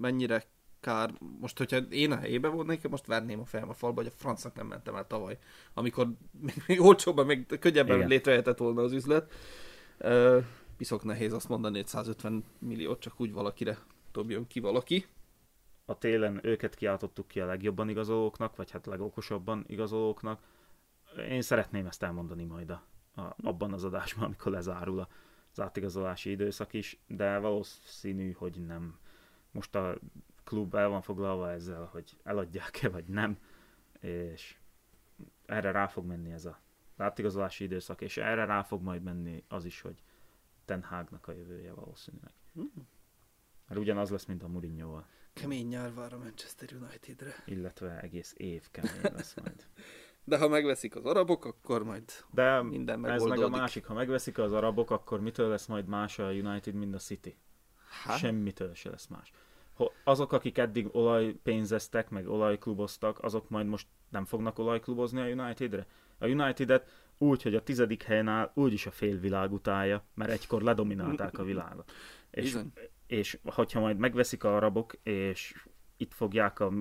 [0.00, 0.42] mennyire
[0.86, 4.16] kár, most hogyha én a helyébe volnék, most verném a fejem a falba, hogy a
[4.16, 5.38] francnak nem mentem el tavaly,
[5.74, 8.08] amikor még, még olcsóbban, még könnyebben Igen.
[8.08, 9.32] létrejöhetett volna az üzlet.
[10.00, 10.44] Uh,
[10.76, 13.78] piszok nehéz azt mondani, hogy 150 milliót csak úgy valakire
[14.12, 15.06] dobjon ki valaki.
[15.84, 20.40] a télen őket kiáltottuk ki a legjobban igazolóknak, vagy hát legokosabban igazolóknak.
[21.30, 22.82] Én szeretném ezt elmondani majd a,
[23.20, 25.08] a, abban az adásban, amikor lezárul a-
[25.52, 28.98] az átigazolási időszak is, de valószínű, hogy nem.
[29.50, 29.98] Most a
[30.46, 33.38] klub el van foglalva ezzel, hogy eladják-e, vagy nem,
[34.00, 34.56] és
[35.46, 36.60] erre rá fog menni ez a
[36.96, 40.02] az átigazolási időszak, és erre rá fog majd menni az is, hogy
[40.64, 42.32] Ten Hagnak a jövője valószínűleg.
[43.68, 45.06] Mert ugyanaz lesz, mint a Mourinho-val.
[45.32, 47.34] Kemény nyár vár a Manchester Unitedre.
[47.44, 49.66] Illetve egész év kemény lesz majd.
[50.24, 53.60] De ha megveszik az arabok, akkor majd De minden ez meg a megoldódik.
[53.60, 57.36] másik, ha megveszik az arabok, akkor mitől lesz majd más a United, mint a City?
[58.04, 59.32] Hát, Semmitől se lesz más.
[60.04, 65.86] Azok, akik eddig olajpénzeztek, meg olajkluboztak, azok majd most nem fognak olajklubozni a Unitedre?
[66.18, 71.38] A Unitedet úgy, hogy a tizedik helyen áll, úgyis a félvilág utálja, mert egykor ledominálták
[71.38, 71.92] a világot.
[72.30, 72.72] És, Bizony.
[73.06, 76.72] és hogyha majd megveszik a arabok, és itt fogják a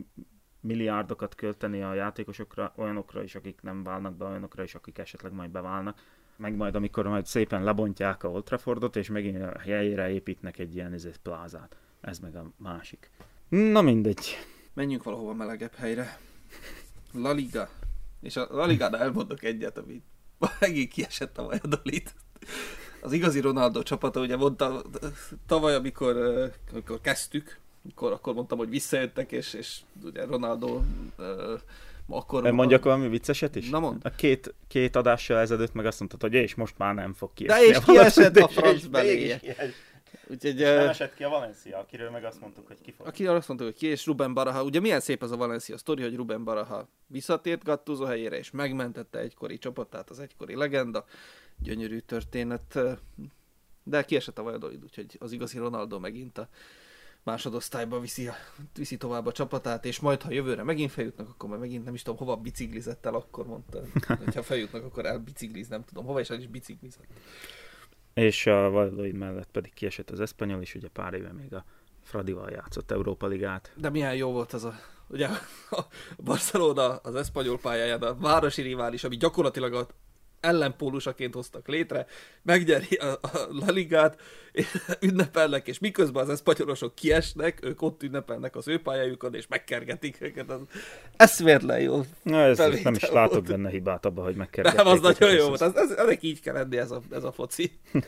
[0.60, 5.50] milliárdokat költeni a játékosokra, olyanokra is, akik nem válnak be, olyanokra is, akik esetleg majd
[5.50, 6.02] beválnak,
[6.38, 10.76] meg majd amikor majd szépen lebontják a Old Traffordot, és megint a helyére építnek egy
[10.76, 11.78] ilyen ezért plázát.
[12.06, 13.10] Ez meg a másik.
[13.50, 14.38] Na mindegy.
[14.74, 16.20] menjünk valahova melegebb helyre.
[17.12, 17.70] La Liga.
[18.22, 20.02] És a La Ligán elmondok egyet, ami
[20.60, 22.14] megint kiesett a Valladolid.
[23.02, 24.82] Az igazi Ronaldo csapata, ugye mondta
[25.46, 26.18] tavaly, amikor,
[26.72, 30.82] amikor kezdtük, akkor, akkor mondtam, hogy visszajöttek, és, és ugye Ronaldo
[32.08, 32.52] akkor...
[32.52, 33.70] Mondjak valami vicceset is?
[33.70, 34.00] Na mondd.
[34.04, 37.66] A két, két adással ezelőtt meg azt mondtad, hogy és most már nem fog kiesni.
[37.66, 38.84] De és kiesett a franc
[40.28, 40.36] és.
[40.36, 43.08] Úgyhogy, Nem esett ki a Valencia, akiről meg azt mondtuk, hogy ki fog.
[43.08, 46.02] Aki azt mondta, hogy ki, és Ruben Baraha, ugye milyen szép az a Valencia sztori,
[46.02, 51.06] hogy Ruben Baraha visszatért Gattuso helyére, és megmentette egykori csapatát, az egykori legenda,
[51.58, 52.80] gyönyörű történet,
[53.84, 56.50] de kiesett a Valladolid, úgyhogy az igazi Ronaldo megint a
[57.26, 58.30] másodosztályba viszi,
[58.76, 62.02] viszi tovább a csapatát, és majd, ha jövőre megint feljutnak, akkor már megint nem is
[62.02, 63.82] tudom, hova biciklizett el, akkor mondta,
[64.24, 67.08] hogy ha feljutnak, akkor elbicikliz, nem tudom, hova is el is biciklizett.
[68.16, 71.66] És a Valladolid mellett pedig kiesett az Espanyol, és ugye pár éve még a
[72.04, 73.74] Fradival játszott Európa Ligát.
[73.76, 74.76] De milyen jó volt az a,
[75.08, 75.28] ugye
[75.70, 75.86] a
[76.24, 79.88] Barcelona az eszpanyol pályáján a városi rivális, ami gyakorlatilag a
[80.46, 82.06] ellenpólusaként hoztak létre,
[82.42, 84.22] megnyeri a, a La Ligát,
[85.08, 90.50] ünnepelnek, és miközben az eszpanyolosok kiesnek, ők ott ünnepelnek az ő pályájukon, és megkergetik őket.
[90.50, 90.60] Az
[91.16, 92.02] eszméletlen jó.
[92.22, 93.48] Na, ez Felvétel nem is látok volt.
[93.48, 94.78] benne hibát abba, hogy megkergették.
[94.78, 95.62] Nem, az nagyon jó volt.
[95.62, 97.72] Ez, ez, ennek így kell lenni ez a, ez a foci.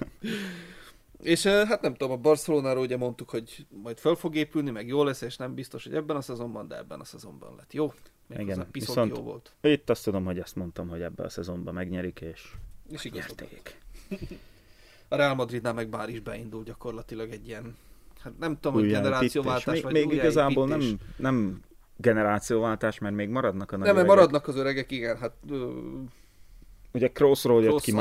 [1.21, 5.03] és hát nem tudom, a Barcelonáról ugye mondtuk, hogy majd föl fog épülni, meg jó
[5.03, 7.93] lesz, és nem biztos, hogy ebben a szezonban, de ebben a szezonban lett jó.
[8.27, 9.51] Még Igen, viszont- jó volt.
[9.61, 12.51] Itt azt tudom, hogy ezt mondtam, hogy ebbe a szezonban megnyerik, és
[12.91, 13.29] És igazad.
[13.39, 13.77] nyerték.
[15.07, 17.75] A Real Madridnál meg bár is beindul gyakorlatilag egy ilyen,
[18.19, 21.61] hát nem tudom, hogy generációváltás, Még, vagy még igazából nem, nem
[21.95, 25.71] generációváltás, mert még maradnak a nagy Nem, mert maradnak az öregek, igen, hát ö,
[26.91, 27.93] Ugye Crossról jött ki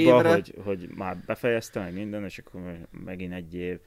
[0.00, 0.32] évre.
[0.32, 3.78] hogy, hogy már befejezte meg minden, és akkor megint egy év.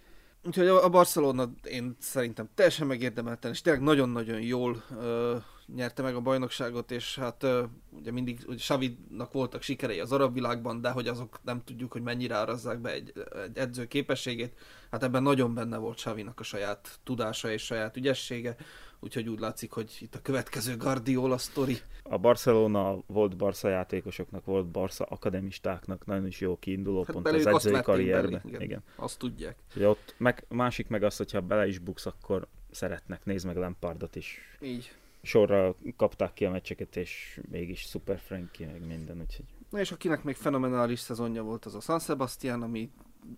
[0.45, 5.35] Úgyhogy a a Barcelona én szerintem teljesen megérdemelten, és tényleg nagyon-nagyon jól ö,
[5.75, 7.45] nyerte meg a bajnokságot, és hát
[7.89, 12.01] ugye mindig ugye Xavinak voltak sikerei az arab világban, de hogy azok nem tudjuk, hogy
[12.01, 13.13] mennyire árazzák be egy,
[13.45, 14.57] egy edző képességét.
[14.91, 18.55] Hát ebben nagyon benne volt Xavinak a saját tudása és saját ügyessége,
[18.99, 21.77] úgyhogy úgy látszik, hogy itt a következő Guardiola sztori.
[22.03, 27.45] A Barcelona volt Barca játékosoknak, volt Barca akademistáknak nagyon is jó kiinduló Hát pont az
[27.45, 28.41] edzői karrierbe.
[28.45, 28.61] igen.
[28.61, 28.83] Igen.
[28.95, 29.57] Azt tudják.
[29.75, 34.15] Ugye ott meg, másik meg az, hogyha bele is buksz, akkor szeretnek, nézd meg Lampardot
[34.15, 34.37] is.
[34.61, 34.91] Így.
[35.27, 40.23] Sorra kapták ki a meccseket, és mégis Super Frankie, meg minden, úgyhogy Na és akinek
[40.23, 42.89] még fenomenális szezonja volt, az a San Sebastian, ami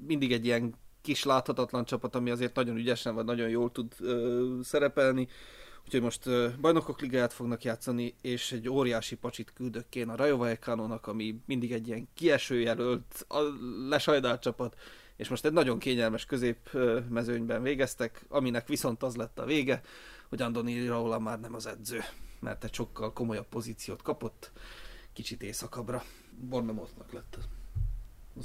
[0.08, 4.60] mindig egy ilyen kis láthatatlan csapat, ami azért nagyon ügyesen vagy nagyon jól tud ö,
[4.64, 5.28] szerepelni.
[5.86, 10.38] Úgyhogy most ö, bajnokok ligáját fognak játszani, és egy óriási pacsit küldök én a Rayo
[10.38, 13.40] Vallecano-nak, ami mindig egy ilyen kieső jelölt, a
[13.90, 14.76] lesajdált csapat,
[15.16, 19.82] és most egy nagyon kényelmes közép ö, mezőnyben végeztek, aminek viszont az lett a vége,
[20.30, 22.00] hogy Andoni Raola már nem az edző,
[22.40, 24.52] mert egy sokkal komolyabb pozíciót kapott,
[25.14, 26.04] kicsit északabbra.
[26.50, 27.48] Bornemotnak lett az-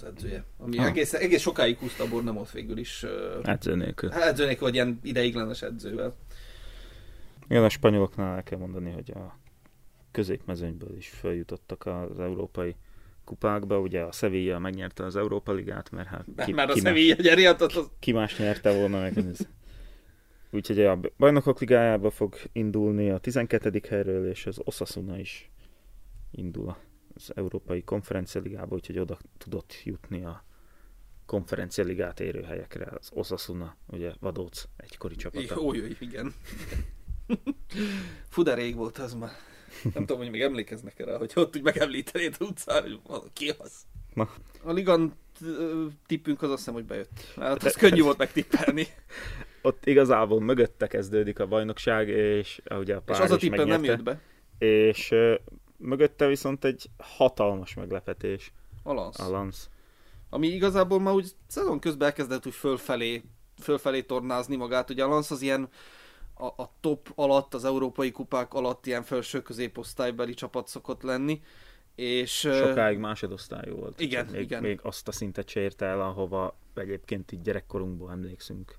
[0.04, 0.44] edzője.
[0.58, 0.86] Ami Ha.
[0.86, 3.04] egész, egész sokáig húzta Bornemot végül is.
[3.42, 4.10] edző nélkül.
[4.10, 6.14] Hát edző nélkül, vagy ilyen ideiglenes edzővel.
[7.48, 9.38] Igen, a spanyoloknál el kell mondani, hogy a
[10.10, 12.76] középmezőnyből is feljutottak az európai
[13.24, 13.78] kupákba.
[13.80, 17.76] Ugye a Sevilla megnyerte az Európa Ligát, mert hát Ki, már a ki, Sevilla az,
[17.76, 19.18] az ki más nyerte volna meg.
[19.18, 19.38] Ez.
[20.54, 23.80] Úgyhogy a bajnokok ligájába fog indulni a 12.
[23.88, 25.50] helyről, és az Osasuna is
[26.30, 26.76] indul
[27.14, 30.44] az Európai Konferencia Ligába, úgyhogy oda tudott jutni a
[31.26, 32.84] konferencia ligát érő helyekre.
[32.84, 35.54] Az Osasuna, ugye Vadóc egykori csapata.
[35.56, 36.34] jó, jó, igen.
[38.28, 39.30] Fú, de rég volt az már.
[39.82, 43.52] Nem tudom, hogy még emlékeznek erre, hogy ott úgy megemlíteni az utcán, hogy valaki ki
[43.58, 43.86] az.
[44.14, 44.30] Na.
[44.62, 45.14] A Ligan
[46.06, 47.32] tippünk az azt hiszem, hogy bejött.
[47.36, 48.86] Hát az könnyű volt megtippelni.
[49.62, 53.84] ott igazából mögötte kezdődik a bajnokság, és ugye a És Párizs az a tippem nem
[53.84, 54.20] jött be.
[54.58, 55.34] és ö,
[55.76, 59.22] mögötte viszont egy hatalmas meglepetés, A Lance.
[59.24, 59.66] a Lance.
[60.30, 63.22] Ami igazából már úgy szezon közben elkezdett úgy fölfelé,
[63.62, 64.90] fölfelé tornázni magát.
[64.90, 65.68] Ugye a Lance az ilyen
[66.34, 71.40] a, a top alatt, az európai kupák alatt ilyen felső középosztálybeli csapat szokott lenni.
[71.94, 74.00] És, Sokáig másodosztályú volt.
[74.00, 74.62] Igen, még, igen.
[74.62, 78.76] Még azt a szintet se érte el, ahova egyébként így gyerekkorunkból emlékszünk.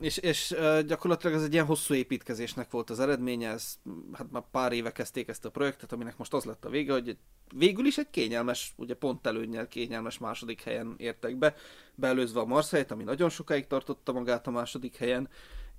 [0.00, 0.54] És, és
[0.86, 3.78] gyakorlatilag ez egy ilyen hosszú építkezésnek volt az eredménye, ez,
[4.12, 7.16] hát már pár éve kezdték ezt a projektet, aminek most az lett a vége, hogy
[7.54, 11.54] végül is egy kényelmes, ugye pont előnyel kényelmes második helyen értek be,
[11.94, 15.28] beelőzve a Marseille-t, ami nagyon sokáig tartotta magát a második helyen,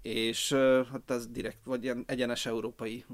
[0.02, 0.54] és
[0.92, 3.06] hát ez direkt, vagy ilyen egyenes európai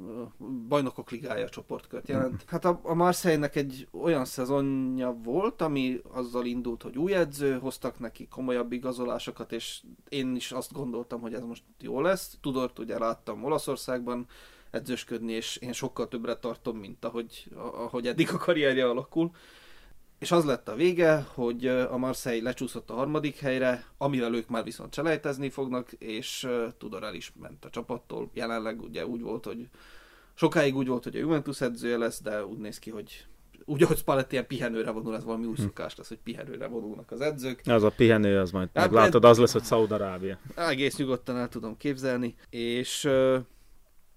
[0.67, 2.43] bajnokok ligája csoportkört jelent.
[2.47, 7.99] Hát a, a Marseille-nek egy olyan szezonja volt, ami azzal indult, hogy új edző, hoztak
[7.99, 12.37] neki komolyabb igazolásokat, és én is azt gondoltam, hogy ez most jó lesz.
[12.41, 14.27] Tudort ugye láttam Olaszországban
[14.71, 19.31] edzősködni, és én sokkal többre tartom, mint ahogy, ahogy eddig a karrierje alakul
[20.19, 24.63] és az lett a vége, hogy a Marseille lecsúszott a harmadik helyre, amivel ők már
[24.63, 26.47] viszont cselejtezni fognak, és
[26.77, 28.29] Tudor el is ment a csapattól.
[28.33, 29.67] Jelenleg ugye úgy volt, hogy
[30.33, 33.25] sokáig úgy volt, hogy a Juventus edzője lesz, de úgy néz ki, hogy
[33.65, 35.61] úgy, ahogy Spalletti ilyen pihenőre vonul, ez valami új hm.
[35.61, 37.61] szokás lesz, hogy pihenőre vonulnak az edzők.
[37.65, 40.39] Az a pihenő, az majd hát, látod, az lesz, hogy Szaudarábia.
[40.55, 43.09] Egész nyugodtan el tudom képzelni, és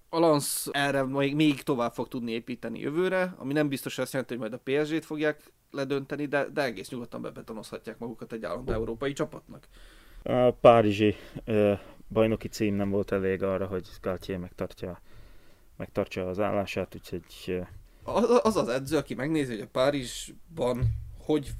[0.09, 4.49] Alans erre még, még tovább fog tudni építeni jövőre, ami nem biztos azt jelenti, hogy
[4.49, 9.67] majd a PSG-t fogják ledönteni, de, de egész nyugodtan bebetonozhatják magukat egy állandó európai csapatnak.
[10.23, 11.73] A párizsi ö,
[12.07, 15.01] bajnoki cím nem volt elég arra, hogy Galtier megtartja,
[15.77, 17.23] megtartja az állását, úgyhogy...
[17.47, 17.61] Ö...
[18.03, 20.83] Az, az az edző, aki megnézi, hogy a Párizsban
[21.29, 21.51] hogy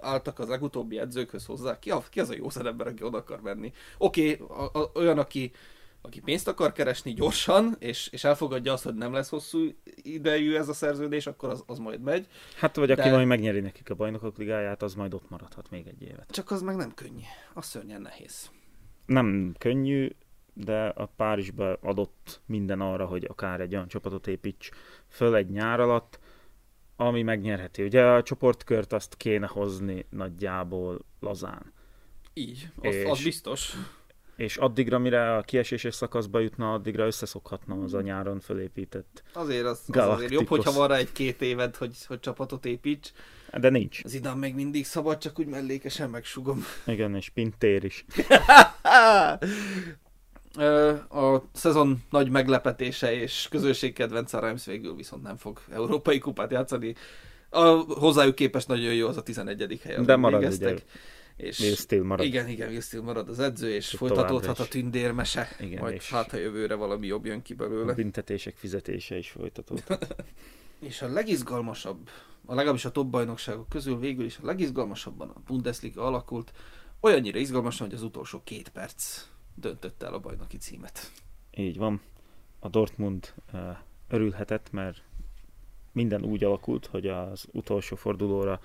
[0.00, 3.40] álltak az legutóbbi edzőkhöz hozzá, ki, a, ki az a jó ember, aki oda akar
[3.40, 3.72] menni.
[3.98, 5.52] Oké, okay, olyan, aki
[6.06, 9.68] aki pénzt akar keresni gyorsan, és, és elfogadja azt, hogy nem lesz hosszú
[10.02, 12.26] idejű ez a szerződés, akkor az, az majd megy.
[12.56, 16.02] Hát vagy aki majd megnyeri nekik a bajnokok ligáját, az majd ott maradhat még egy
[16.02, 16.30] évet.
[16.30, 17.22] Csak az meg nem könnyű.
[17.54, 18.50] Az szörnyen nehéz.
[19.06, 20.10] Nem könnyű,
[20.52, 24.68] de a Párizsba adott minden arra, hogy akár egy olyan csapatot építs
[25.08, 26.18] föl egy nyár alatt,
[26.96, 27.82] ami megnyerheti.
[27.82, 31.72] Ugye a csoportkört azt kéne hozni nagyjából lazán.
[32.34, 33.76] Így, az, és, az biztos
[34.36, 39.80] és addigra, mire a kieséses szakaszba jutna, addigra összeszokhatna az a nyáron fölépített Azért az,
[39.86, 43.12] az azért jobb, hogyha van rá egy-két éved, hogy, hogy csapatot építs.
[43.60, 44.00] De nincs.
[44.04, 46.64] Az idán még mindig szabad, csak úgy mellékesen megsugom.
[46.86, 48.04] Igen, és Pintér is.
[51.08, 56.94] a szezon nagy meglepetése és közönségkedvenc a Rams végül viszont nem fog európai kupát játszani.
[57.50, 57.60] A,
[57.98, 59.80] hozzájuk képest nagyon jó az a 11.
[59.82, 60.04] hely.
[60.04, 60.74] De marad ugye.
[61.36, 62.26] És Will Steel marad.
[62.26, 65.48] Igen, igen, Will Steel marad az edző, és Csak folytatódhat a tündérmese.
[65.60, 67.92] Igen, majd és hát, ha jövőre valami jobb jön ki belőle.
[67.92, 70.16] A büntetések fizetése is folytatódhat.
[70.88, 72.08] és a legizgalmasabb,
[72.44, 76.52] a legalábbis a top bajnokságok közül végül is a legizgalmasabban a Bundesliga alakult,
[77.00, 81.12] olyannyira izgalmasan, hogy az utolsó két perc döntött el a bajnoki címet.
[81.56, 82.00] Így van.
[82.58, 83.76] A Dortmund uh,
[84.08, 85.02] örülhetett, mert
[85.92, 88.60] minden úgy alakult, hogy az utolsó fordulóra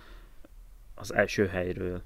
[0.96, 2.02] az első helyről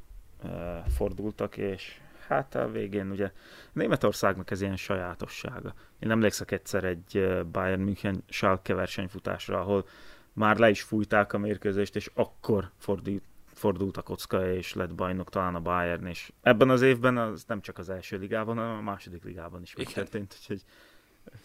[0.87, 3.31] fordultak, és hát a végén ugye
[3.71, 5.73] Németországnak ez ilyen sajátossága.
[5.99, 9.87] Én emlékszek egyszer egy Bayern München Schalke versenyfutásra, ahol
[10.33, 15.29] már le is fújták a mérkőzést, és akkor fordult, fordult a kocka, és lett bajnok
[15.29, 18.81] talán a Bayern, és ebben az évben az nem csak az első ligában, hanem a
[18.81, 20.61] második ligában is megtörtént, úgyhogy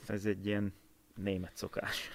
[0.06, 0.72] ez egy ilyen
[1.14, 2.10] német szokás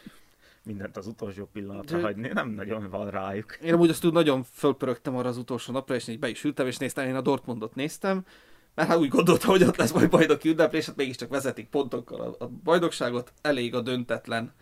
[0.65, 2.03] mindent az utolsó pillanatra De...
[2.03, 3.57] hagyni, nem nagyon van rájuk.
[3.61, 6.67] Én amúgy azt tud nagyon fölpörögtem arra az utolsó napra, és így be is ültem,
[6.67, 8.25] és néztem, én a Dortmundot néztem,
[8.73, 12.43] mert hát úgy gondoltam, hogy ott lesz majd bajnoki ünneplés, hát mégiscsak vezetik pontokkal a,
[12.43, 14.53] a bajnokságot, elég a döntetlen,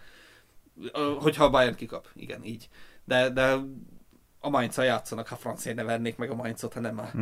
[1.20, 2.70] hogyha a Bayern kikap, igen, így.
[3.06, 3.60] De, de
[4.40, 7.12] a mainz játszanak, ha francia ne vennék meg a Mainzot, ha nem már.
[7.12, 7.22] Hm.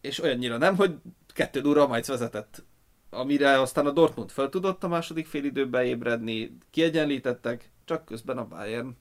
[0.00, 2.64] És olyannyira nem, hogy kettő óra a Mainz vezetett
[3.10, 8.44] amire aztán a Dortmund fel tudott a második fél időben ébredni, kiegyenlítettek, csak közben a
[8.44, 8.96] Bayern.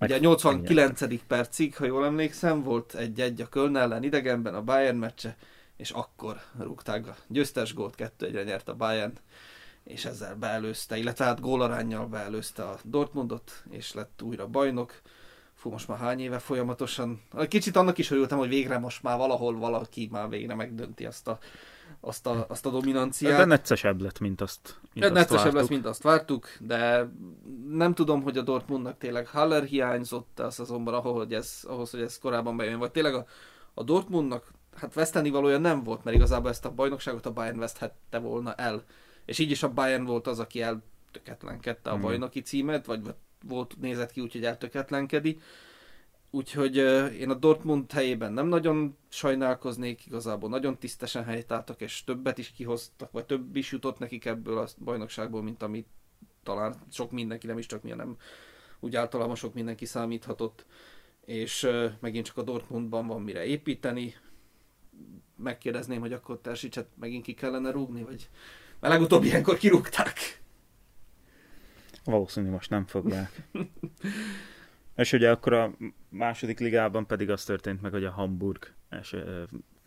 [0.00, 1.02] Ugye a 89.
[1.02, 1.20] Ennyi.
[1.26, 5.36] percig, ha jól emlékszem, volt egy-egy a Köln ellen idegenben a Bayern meccse,
[5.76, 9.12] és akkor rúgták a győztes gólt, kettő egyre nyert a Bayern,
[9.84, 15.00] és ezzel beelőzte, illetve hát gólarányjal beelőzte a Dortmundot, és lett újra bajnok.
[15.54, 17.22] Fú, most már hány éve folyamatosan.
[17.48, 21.38] Kicsit annak is örültem, hogy végre most már valahol valaki már végre megdönti azt a
[22.00, 23.38] azt a, azt a dominanciát.
[23.38, 25.60] De neccesebb lett, mint azt, mint azt neccesebb vártuk.
[25.60, 27.08] lesz, mint azt vártuk, de
[27.68, 32.00] nem tudom, hogy a Dortmundnak tényleg Haller hiányzott az azonban ahhoz, hogy ez, ahhoz, hogy
[32.00, 33.26] ez korábban bejön, vagy tényleg a,
[33.74, 38.18] a Dortmundnak hát veszteni valója nem volt, mert igazából ezt a bajnokságot a Bayern veszthette
[38.18, 38.84] volna el.
[39.24, 42.00] És így is a Bayern volt az, aki eltöketlenkedte a mm.
[42.00, 43.00] bajnoki címet, vagy
[43.46, 45.40] volt nézett ki úgy, hogy eltöketlenkedi
[46.30, 46.76] Úgyhogy
[47.18, 53.10] én a Dortmund helyében nem nagyon sajnálkoznék, igazából nagyon tisztesen helytáltak, és többet is kihoztak,
[53.10, 55.86] vagy több is jutott nekik ebből a bajnokságból, mint amit
[56.42, 58.16] talán sok mindenki, nem is csak mi, nem
[58.80, 60.66] úgy általában sok mindenki számíthatott.
[61.24, 61.68] És
[62.00, 64.14] megint csak a Dortmundban van mire építeni.
[65.36, 68.28] Megkérdezném, hogy akkor Tersicset megint ki kellene rúgni, vagy
[68.80, 70.42] mert legutóbb ilyenkor kirúgták.
[72.04, 73.42] Valószínű most nem fogják.
[74.98, 75.76] És ugye akkor a
[76.08, 79.16] második ligában pedig az történt meg, hogy a Hamburg és,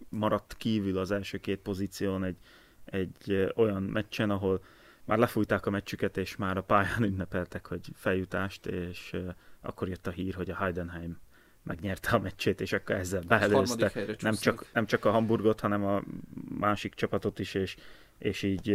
[0.10, 2.38] maradt kívül az első két pozíción egy,
[2.86, 4.64] egy olyan meccsen, ahol
[5.06, 9.16] már lefújták a meccsüket, és már a pályán ünnepeltek, hogy feljutást, és
[9.62, 11.20] akkor jött a hír, hogy a Heidenheim
[11.64, 16.04] megnyerte a meccsét, és akkor ezzel behelőzte nem csak, nem csak a Hamburgot, hanem a
[16.60, 17.76] másik csapatot is, és,
[18.18, 18.70] és így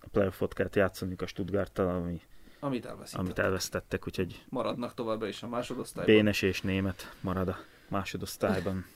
[0.00, 2.20] a playoffot kellett játszani a Stuttgarttal, ami
[2.60, 3.20] amit elveszítettek.
[3.26, 4.44] Amit elveszítettek, úgyhogy...
[4.48, 6.14] Maradnak továbbra is a másodosztályban.
[6.14, 7.56] Bénes és német marad a
[7.88, 8.86] másodosztályban.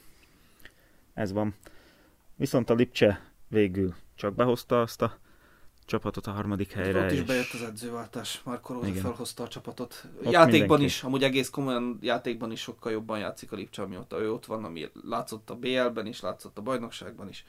[1.14, 1.54] Ez van.
[2.36, 5.18] Viszont a Lipcse végül csak behozta azt a
[5.86, 7.04] csapatot a harmadik helyre.
[7.04, 7.24] Ott is és...
[7.24, 8.40] bejött az edzőváltás.
[8.44, 10.04] Marko Róza felhozta a csapatot.
[10.16, 10.84] Ott játékban mindenki.
[10.84, 14.64] is, amúgy egész komolyan játékban is sokkal jobban játszik a Lipcse, amióta ő ott van,
[14.64, 17.44] ami látszott a BL-ben is, látszott a bajnokságban is.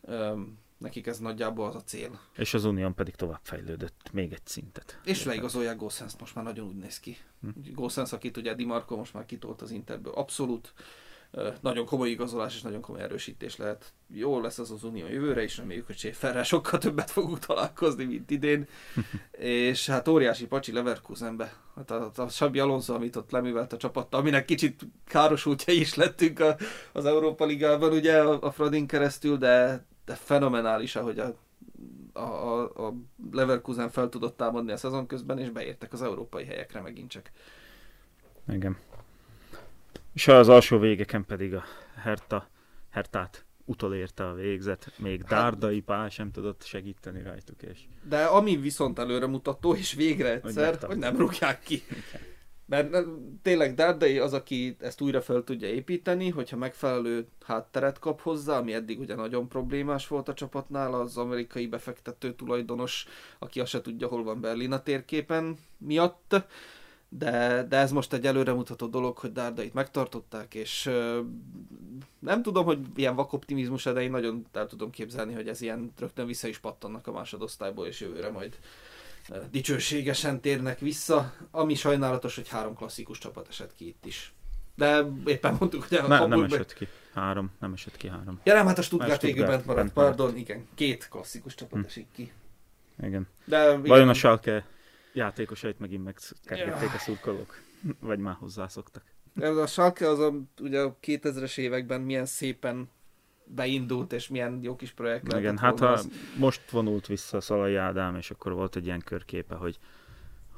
[0.00, 2.20] Um, Nekik ez nagyjából az a cél.
[2.36, 5.00] És az Unión pedig tovább fejlődött még egy szintet.
[5.04, 7.16] És leigazolják Gossens most már nagyon úgy néz ki.
[7.40, 7.48] Hm.
[7.74, 10.74] Gossens, akit ugye Di Marco most már kitolt az Interből, abszolút
[11.60, 13.92] nagyon komoly igazolás és nagyon komoly erősítés lehet.
[14.14, 18.30] Jól lesz az az Unió jövőre is, reméljük, hogy Schäferrel sokkal többet fogunk találkozni, mint
[18.30, 18.68] idén.
[19.64, 21.52] és hát óriási pacsi Leverkusenbe.
[21.76, 24.86] Hát a, a Sabi Alonso, amit ott leművelt a csapattal, aminek kicsit
[25.44, 26.56] útja is lettünk a,
[26.92, 31.34] az Európa Ligában, ugye a, a Fradin keresztül, de de fenomenális, ahogy a,
[32.12, 32.94] a, a, a
[33.30, 37.30] Leverkusen fel tudott támadni a szezon közben, és beértek az európai helyekre megint csak.
[38.48, 38.76] Igen.
[40.12, 42.48] És az alsó végeken pedig a Herta,
[42.90, 47.62] Hertát utolérte a végzet, még hát- Dárdai pál sem tudott segíteni rajtuk.
[47.62, 47.80] És...
[48.02, 51.82] De ami viszont előremutató, és végre egyszer, hogy, hogy nem rúgják ki.
[52.72, 53.06] Mert
[53.42, 58.72] tényleg Dárdai az, aki ezt újra fel tudja építeni, hogyha megfelelő hátteret kap hozzá, ami
[58.72, 63.06] eddig ugye nagyon problémás volt a csapatnál, az amerikai befektető tulajdonos,
[63.38, 66.36] aki azt se tudja, hol van Berlin a térképen miatt.
[67.08, 70.90] De, de ez most egy előremutató dolog, hogy Dárdait megtartották, és
[72.18, 76.26] nem tudom, hogy ilyen vakoptimizmus, de én nagyon el tudom képzelni, hogy ez ilyen rögtön
[76.26, 78.58] vissza is pattannak a másodosztályból, és jövőre majd
[79.50, 84.32] dicsőségesen térnek vissza, ami sajnálatos, hogy három klasszikus csapat esett ki itt is.
[84.74, 86.88] De éppen mondtuk, hogy a ne, nem esett ki.
[87.14, 88.40] Három, nem esett ki három.
[88.44, 91.86] Ja nem, hát a Stuttgart végül bent maradt, bent pardon, igen, két klasszikus csapat hm.
[91.86, 92.32] esik ki.
[93.02, 93.28] Igen.
[93.44, 93.82] De igen.
[93.82, 94.66] Vajon a Schalke
[95.12, 96.94] játékosait megint megkergették ja.
[96.94, 97.60] a szurkolók?
[98.00, 99.02] Vagy már hozzászoktak?
[99.40, 102.90] A Schalke az a, ugye a 2000-es években milyen szépen
[103.54, 105.32] beindult, és milyen jó kis projekt.
[105.32, 106.00] Igen, hát ha
[106.38, 109.78] most vonult vissza Szalai Ádám, és akkor volt egy ilyen körképe, hogy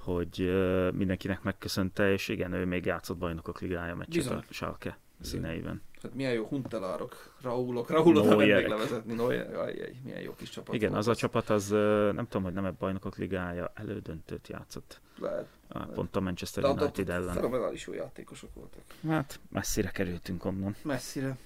[0.04, 0.52] hogy
[0.92, 5.82] mindenkinek megköszönte, és igen, ő még játszott bajnokok ligája meccset a Schalke színeiben.
[6.02, 10.74] Hát milyen jó huntelárok, Raulok, Raulot nem még levezetni, Neuer, ajjaj, milyen jó kis csapat
[10.74, 11.68] Igen, az, az a csapat, az
[12.14, 15.00] nem tudom, hogy nem egy bajnokok ligája elődöntőt játszott.
[15.18, 15.46] Lehet.
[15.68, 15.94] lehet.
[15.94, 17.34] Pont a Manchester United ellen.
[17.34, 18.82] Fenomenális jó játékosok voltak.
[19.08, 20.76] Hát, messzire kerültünk onnan.
[20.82, 21.36] Messzire.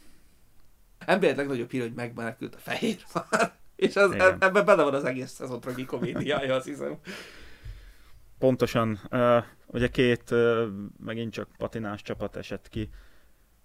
[1.07, 3.05] NBA legnagyobb hír, hogy megmenekült a fehér
[3.79, 6.99] És az, ebben bele van az egész szezon tragikomédiája, azt hiszem.
[8.39, 9.01] Pontosan.
[9.11, 10.67] Uh, ugye két uh,
[11.05, 12.91] megint csak patinás csapat esett ki.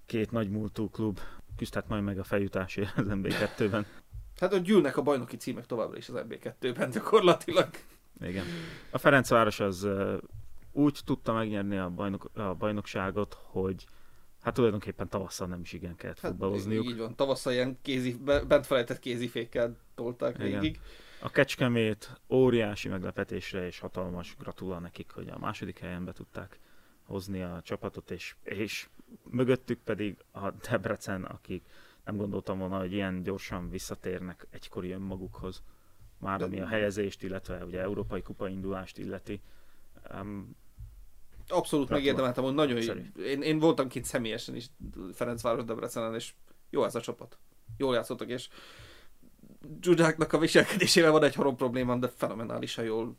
[0.05, 1.19] Két nagy múltú klub
[1.57, 3.85] küzdhet majd meg a feljutásért az MB2-ben.
[4.39, 7.69] Hát ott gyűlnek a bajnoki címek továbbra is az MB2-ben gyakorlatilag.
[8.21, 8.45] Igen.
[8.89, 10.17] A Ferencváros az uh,
[10.71, 13.85] úgy tudta megnyerni a, bajnok, a bajnokságot, hogy
[14.43, 16.85] Hát tulajdonképpen tavasszal nem is igen kellett hát, futballozniuk.
[16.85, 18.17] Így van, tavasszal ilyen kézi,
[18.47, 20.59] bent felejtett kézifékkel tolták igen.
[20.59, 20.79] végig.
[21.21, 26.59] A Kecskemét óriási meglepetésre és hatalmas gratulál nekik, hogy a második helyen be tudták
[27.03, 28.89] hozni a csapatot, és, és
[29.23, 31.63] mögöttük pedig a Debrecen, akik
[32.05, 35.63] nem gondoltam volna, hogy ilyen gyorsan visszatérnek egykori önmagukhoz,
[36.17, 39.41] már ami a helyezést, illetve ugye európai kupa indulást illeti.
[40.13, 40.55] Um,
[41.47, 42.93] Abszolút megérdemeltem, hogy nagyon jó.
[43.23, 44.71] Én, én voltam kint személyesen is
[45.13, 46.33] Ferencváros Debrecenen, és
[46.69, 47.37] jó ez a csapat.
[47.77, 48.49] Jól játszottak, és
[49.81, 53.15] Zsuzsáknak a viselkedésével van egy horom problémám, de fenomenálisan jól,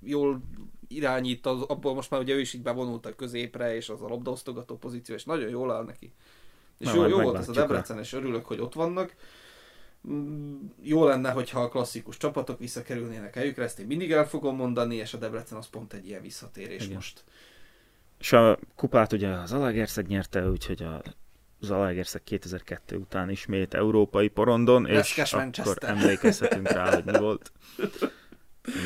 [0.00, 0.42] jól
[0.88, 4.08] irányít, az, abból most már ugye ő is így bevonult a középre, és az a
[4.08, 6.12] labdaosztogató pozíció, és nagyon jól áll neki.
[6.78, 9.14] És Na, jó, jó volt ez a Debrecen, és örülök, hogy ott vannak.
[10.08, 14.96] Mm, jó lenne, hogyha a klasszikus csapatok visszakerülnének helyükre, ezt én mindig el fogom mondani,
[14.96, 16.94] és a Debrecen az pont egy ilyen visszatérés Igen.
[16.94, 17.24] most
[18.22, 21.02] És a kupát ugye az Zalaegerszeg nyerte, úgyhogy a
[21.60, 27.52] Zalaegerszeg 2002 után ismét európai porondon, és akkor emlékezhetünk rá, hogy mi volt.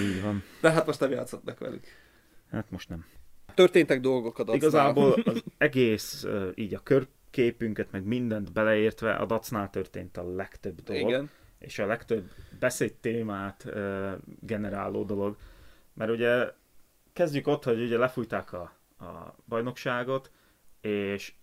[0.01, 0.43] Így van.
[0.61, 1.85] De hát most nem játszottak velük.
[2.51, 3.05] Hát most nem.
[3.55, 4.57] Történtek dolgok a Dacnál.
[4.57, 11.09] Igazából az egész, így a körképünket, meg mindent beleértve a Dacnál történt a legtöbb dolog.
[11.09, 11.31] Igen.
[11.59, 15.37] és a legtöbb beszéd témát uh, generáló dolog.
[15.95, 16.51] Mert ugye
[17.13, 20.31] kezdjük ott, hogy ugye lefújták a, a bajnokságot,
[20.81, 21.35] és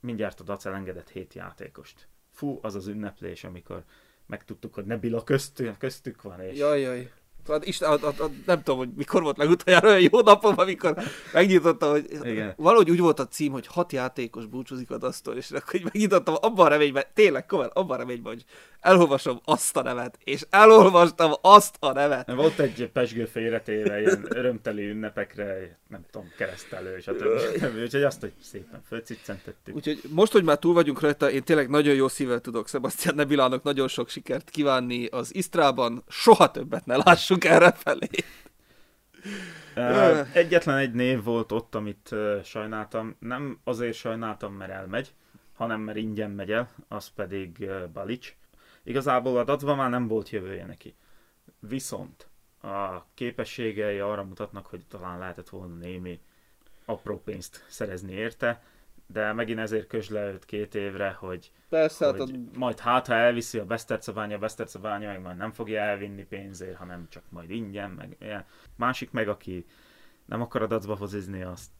[0.00, 2.08] mindjárt a Dac elengedett hét játékost.
[2.30, 3.84] Fú, az az ünneplés, amikor
[4.26, 7.12] megtudtuk, hogy Nebila köztük, köztük van, és Jaj, jaj.
[7.60, 10.96] Isten, a, a, a, nem tudom, hogy mikor volt legutoljára olyan jó napom, amikor
[11.32, 12.54] megnyitottam, hogy Igen.
[12.56, 16.34] valahogy úgy volt a cím, hogy hat játékos búcsúzik a dasztól, és akkor így megnyitottam
[16.40, 18.44] abban a reményben, tényleg komolyan, abban a reményben, hogy
[18.80, 22.32] elolvasom azt a nevet, és elolvastam azt a nevet.
[22.32, 27.82] Volt egy pesgő félretéve, ilyen örömteli ünnepekre, nem tudom, keresztelő, és a többi.
[27.82, 29.74] Úgyhogy azt, hogy szépen fölciccentettük.
[29.74, 33.62] Úgyhogy most, hogy már túl vagyunk rajta, én tényleg nagyon jó szívvel tudok Sebastian Nebilának
[33.62, 38.08] nagyon sok sikert kívánni az Isztrában, soha többet ne lássuk erre felé.
[40.32, 42.14] Egyetlen egy név volt ott, amit
[42.44, 43.16] sajnáltam.
[43.18, 45.14] Nem azért sajnáltam, mert elmegy,
[45.54, 48.36] hanem mert ingyen megy el, az pedig Balics.
[48.82, 50.94] Igazából a dacban már nem volt jövője neki.
[51.58, 52.28] Viszont
[52.62, 56.20] a képességei arra mutatnak, hogy talán lehetett volna némi
[56.84, 58.62] apró pénzt szerezni érte,
[59.06, 63.14] de megint ezért közle őt két évre, hogy, Persze, hát hogy a, majd hát, ha
[63.14, 67.90] elviszi a Besztercebánya, a Besztercebánya meg majd nem fogja elvinni pénzért, hanem csak majd ingyen,
[67.90, 68.44] meg ilyen.
[68.76, 69.66] Másik meg, aki
[70.24, 71.70] nem akar a dacba fozizni, azt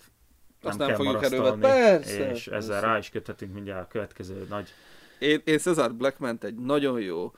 [0.63, 1.61] Azt nem, nem fogjuk erőltetni.
[1.61, 2.87] Persze, és ezzel persze.
[2.87, 4.73] rá is köthetünk mindjárt a következő nagy
[5.19, 7.33] én, én Cesar Blackman egy nagyon jó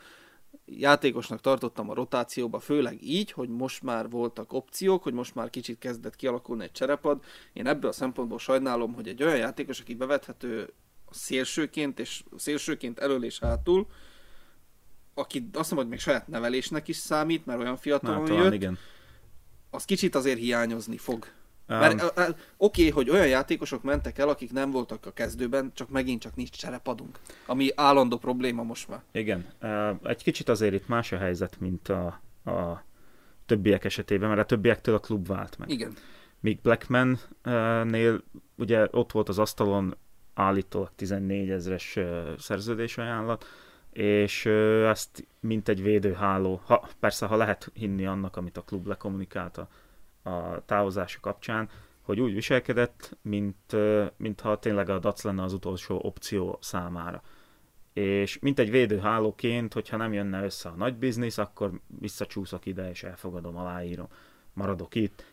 [0.71, 5.79] játékosnak tartottam a rotációba, főleg így, hogy most már voltak opciók, hogy most már kicsit
[5.79, 7.25] kezdett kialakulni egy cserepad.
[7.53, 10.73] Én ebből a szempontból sajnálom, hogy egy olyan játékos, aki bevethető
[11.11, 13.87] szélsőként, és szélsőként elől és hátul,
[15.15, 18.79] aki azt mondom, hogy még saját nevelésnek is számít, mert olyan fiatalon talán jött, igen.
[19.71, 21.27] az kicsit azért hiányozni fog.
[21.69, 25.73] Um, Mert uh, oké, okay, hogy olyan játékosok mentek el, akik nem voltak a kezdőben,
[25.75, 27.19] csak megint csak nincs cserepadunk.
[27.47, 29.03] Ami állandó probléma most már.
[29.13, 29.47] Igen.
[30.03, 32.07] Egy kicsit azért itt más a helyzet, mint a,
[32.45, 32.85] a
[33.47, 35.71] többiek esetében, mert a többiektől a klub vált meg.
[35.71, 35.93] Igen.
[36.41, 38.23] Míg Blackman-nél
[38.57, 39.97] ugye ott volt az asztalon
[40.35, 43.45] állítólag 14 ezres ö, szerződésajánlat,
[43.93, 44.47] és
[44.87, 49.59] ezt mint egy védőháló, ha, persze ha lehet hinni annak, amit a klub lekommunikált
[50.23, 51.69] a, távozása kapcsán,
[52.01, 53.77] hogy úgy viselkedett, mint,
[54.17, 57.23] mintha tényleg a DAC lenne az utolsó opció számára.
[57.93, 63.03] És mint egy védőhálóként, hogyha nem jönne össze a nagy biznisz, akkor visszacsúszok ide, és
[63.03, 64.09] elfogadom, aláírom,
[64.53, 65.25] maradok itt.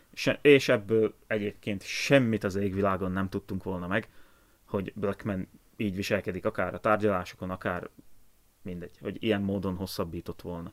[0.42, 4.08] És ebből egyébként semmit az égvilágon nem tudtunk volna meg,
[4.64, 7.90] hogy Blackman így viselkedik, akár a tárgyalásokon, akár
[8.62, 10.72] mindegy, hogy ilyen módon hosszabbított volna.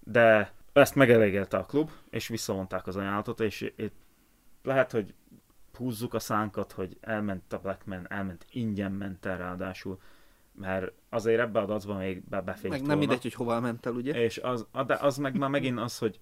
[0.00, 3.96] De ezt megelégelte a klub, és visszavonták az ajánlatot, és itt
[4.62, 5.14] lehet, hogy
[5.72, 10.00] húzzuk a szánkat, hogy elment a Blackman, elment, ingyen ment el ráadásul,
[10.52, 12.94] mert azért ebbe a dacba még be Meg nem volna.
[12.94, 14.22] mindegy, hogy hová ment el, ugye?
[14.22, 16.20] És az, de az meg már megint az, hogy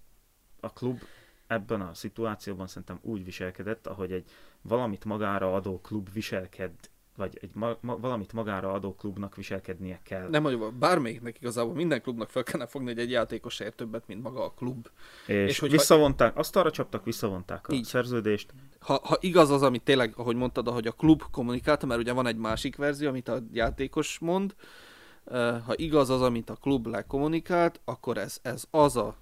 [0.61, 1.01] a klub
[1.47, 4.31] ebben a szituációban szerintem úgy viselkedett, ahogy egy
[4.63, 6.73] valamit magára adó klub viselked,
[7.17, 10.29] vagy egy ma, ma, valamit magára adó klubnak viselkednie kell.
[10.29, 14.23] Nem mondjuk, bármelyiknek igazából minden klubnak fel kellene fogni, hogy egy játékos ér többet, mint
[14.23, 14.89] maga a klub.
[15.27, 17.85] És, és hogyha- visszavonták, azt arra csaptak, visszavonták a Így.
[17.85, 18.55] Szerződést.
[18.81, 22.27] Ha, ha igaz az, amit tényleg, ahogy mondtad, ahogy a klub kommunikálta, mert ugye van
[22.27, 24.55] egy másik verzió, amit a játékos mond,
[25.67, 29.17] ha igaz az, amit a klub lekommunikált, akkor ez, ez az, a,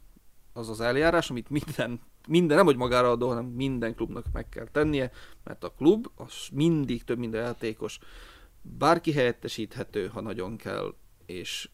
[0.52, 4.66] az az eljárás, amit minden, minden, nem hogy magára adó, hanem minden klubnak meg kell
[4.72, 5.10] tennie,
[5.44, 7.98] mert a klub az mindig több minden játékos,
[8.62, 10.94] bárki helyettesíthető, ha nagyon kell,
[11.26, 11.68] és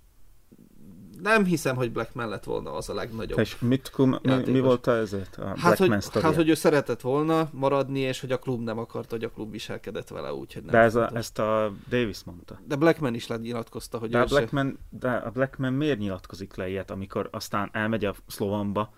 [1.23, 3.39] nem hiszem, hogy Blackman lett volna az a legnagyobb.
[3.39, 5.37] És mit, kum, mi, mi volt ezért?
[5.37, 6.29] A Hát hogy, sztoria?
[6.29, 9.51] hát, hogy ő szeretett volna maradni, és hogy a klub nem akart, hogy a klub
[9.51, 10.73] viselkedett vele úgy, hogy nem.
[10.73, 12.61] De ez a, ezt a Davis mondta.
[12.67, 16.69] De Blackman is lenyilatkozta, hogy De a, se- Blackman, de a Blackman miért nyilatkozik le
[16.69, 18.93] ilyet, amikor aztán elmegy a Szlovanba?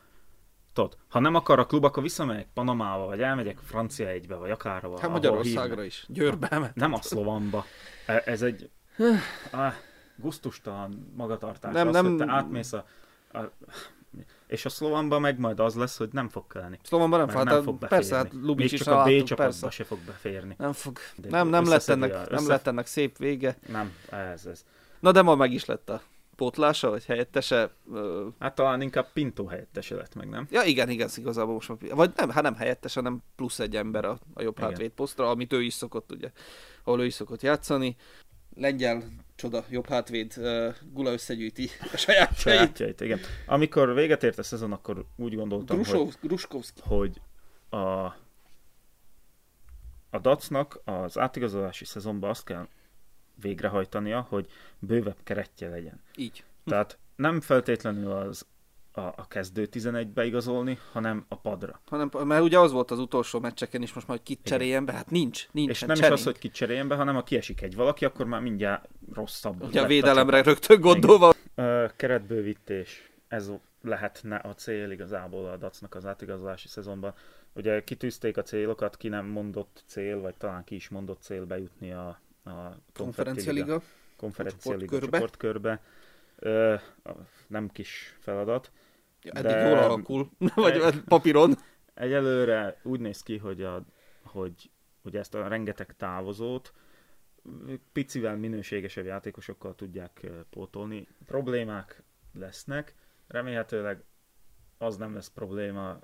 [0.72, 5.00] Tudod, ha nem akar a klub, akkor visszamegyek Panamába, vagy elmegyek Francia egybe, vagy akárhova.
[5.00, 6.04] Hát Magyarországra is.
[6.08, 6.74] Győrbe elment.
[6.74, 7.64] Nem a Szlovanba.
[8.06, 8.70] E- Ez egy
[9.50, 9.72] ah,
[10.16, 11.72] gusztustalan magatartás.
[11.72, 12.84] Nem, az, nem- Hogy te átmész a,
[13.32, 13.38] a,
[14.46, 16.78] és a Szlovanba meg majd az lesz, hogy nem fog kelni.
[16.82, 17.88] Szlovanban nem, hát, nem fog beférni.
[18.08, 20.54] persze, hát Lubics Még is csak a B csapatba se fog beférni.
[20.58, 20.98] Nem fog.
[21.16, 23.56] De Nem, nem lett, ennek, a- nem össze- lett ennek szép vége.
[23.68, 24.64] Nem, ez, ez.
[25.00, 26.00] Na de ma meg is lett a
[26.43, 27.70] pótlása, vagy helyettese.
[28.38, 30.47] Hát talán inkább Pinto helyettese lett meg, nem?
[30.51, 34.05] Ja, igen, igen, igazából most már, vagy nem, hát nem helyettese, hanem plusz egy ember
[34.05, 36.30] a, a jobb hátvéd posztra, amit ő is szokott, ugye,
[36.84, 37.97] ahol ő is szokott játszani.
[38.57, 39.03] Lengyel
[39.34, 43.01] csoda, jobb hátvéd, uh, Gula összegyűjti a saját sajátjait.
[43.01, 43.20] igen.
[43.47, 46.80] Amikor véget ért a szezon, akkor úgy gondoltam, Grusov, hogy, Gruskovski.
[46.84, 47.20] hogy
[47.68, 47.76] a,
[50.11, 52.68] a Dacnak az átigazolási szezonban azt kell
[53.34, 54.46] végrehajtania, hogy
[54.78, 56.00] bővebb keretje legyen.
[56.16, 56.44] Így.
[56.64, 58.46] Tehát nem feltétlenül az
[58.92, 61.80] a, a kezdő 11-be igazolni, hanem a padra.
[61.88, 64.92] Hanem, mert ugye az volt az utolsó meccseken is most már, hogy kit cseréljen be,
[64.92, 65.70] hát nincs, nincs.
[65.70, 66.14] És nem cserénk.
[66.14, 69.62] is az, hogy kit cseréljen be, hanem ha kiesik egy valaki, akkor már mindjárt rosszabb.
[69.62, 71.34] Ugye a védelemre a rögtön gondolva.
[71.96, 73.50] Keretbővítés, ez
[73.82, 77.14] lehetne a cél igazából a Dacnak az átigazolási szezonban.
[77.54, 81.92] Ugye kitűzték a célokat, ki nem mondott cél, vagy talán ki is mondott cél bejutni
[81.92, 83.82] a, a konferencia liga,
[84.16, 85.82] konferencia liga csoportkörbe.
[86.36, 86.74] Ö,
[87.47, 88.70] nem kis feladat.
[89.22, 89.68] Ja, eddig de...
[89.68, 91.55] jól alakul, vagy egy, papíron.
[91.95, 93.84] Egyelőre úgy néz ki, hogy, a,
[94.22, 94.70] hogy,
[95.03, 96.72] hogy ezt a rengeteg távozót
[97.93, 101.09] picivel minőségesebb játékosokkal tudják pótolni.
[101.26, 102.95] Problémák lesznek,
[103.26, 104.05] remélhetőleg
[104.78, 105.99] az nem lesz probléma,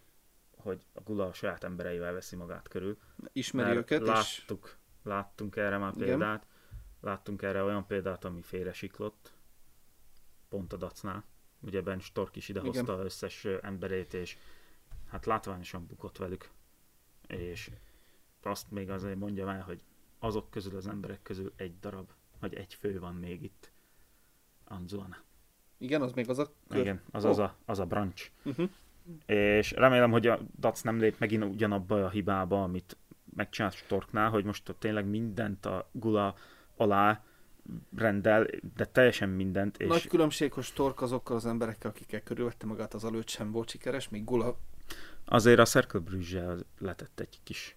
[0.57, 2.99] hogy a Gula a saját embereivel veszi magát körül.
[3.33, 4.78] Ismeri őket, láttuk, és...
[5.09, 6.43] láttunk erre már példát.
[6.45, 6.57] Igen.
[7.01, 9.33] Láttunk erre olyan példát, ami félre siklott,
[10.49, 11.25] pont a Dacnál.
[11.61, 13.05] Ugye Ben Stork is idehozta Igen.
[13.05, 14.39] összes emberét, és
[15.09, 16.51] hát látványosan bukott velük.
[17.27, 17.71] És
[18.43, 19.83] azt még azért mondja el, hogy
[20.19, 23.71] azok közül az emberek közül egy darab, vagy egy fő van még itt.
[24.65, 25.17] Anzuana.
[25.79, 26.81] Igen, az még az a kör?
[26.81, 27.31] Igen, az, oh.
[27.31, 28.31] az, a, az a branch.
[28.45, 28.71] Uh-huh.
[29.27, 32.97] És remélem, hogy a Dac nem lép megint ugyanabba a hibába, amit
[33.39, 36.35] megcsinált Storknál, hogy most tényleg mindent a Gula
[36.77, 37.23] alá
[37.97, 39.77] rendel, de teljesen mindent.
[39.77, 39.89] És...
[39.89, 44.09] Nagy különbség, hogy Stork azokkal az emberekkel, akikkel körülvette magát az előtt sem volt sikeres,
[44.09, 44.57] míg Gula...
[45.25, 47.77] Azért a Cercle Bruges letett egy kis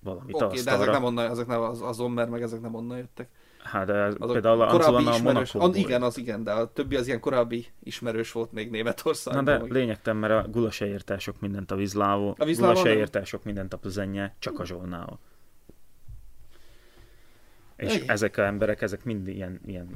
[0.00, 2.98] valamit okay, de ezek nem onnan, ezek nem az, az Ommer, meg ezek nem onnan
[2.98, 3.30] jöttek.
[3.62, 7.20] Hát az például a korábbi ismerős, a Igen, az igen, de a többi az ilyen
[7.20, 9.44] korábbi ismerős volt még Németországban.
[9.44, 9.70] Na de meg...
[9.70, 13.44] lényegtem, mert a Gula se érte sok mindent a Vizlávó, a Gula se érte sok
[13.44, 15.18] mindent a Plzenye, csak a Zsolnával.
[17.76, 18.04] És Egy.
[18.06, 19.88] ezek a emberek, ezek mind ilyen, ilyen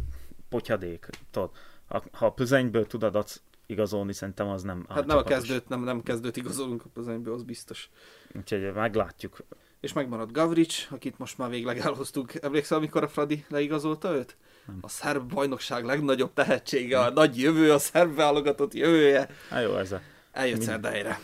[0.49, 1.09] potyadék.
[1.31, 1.51] Tudod,
[1.87, 3.25] ha, ha a Plzenyből tudod
[3.67, 7.43] igazolni, szerintem az nem Hát nem a kezdőt, nem, nem kezdőt igazolunk a Plzenyből, az
[7.43, 7.91] biztos.
[8.35, 9.37] Úgyhogy meglátjuk
[9.85, 12.43] és megmaradt Gavrics, akit most már végleg elhoztuk.
[12.43, 14.37] Emlékszel, amikor a Fradi leigazolta őt?
[14.67, 14.79] Nem.
[14.81, 19.29] A szerb bajnokság legnagyobb tehetsége, a nagy jövő, a szerb válogatott jövője.
[19.51, 20.01] Hát jó ez a...
[20.33, 20.69] Eljött Mind...
[20.69, 21.19] Szerdejre.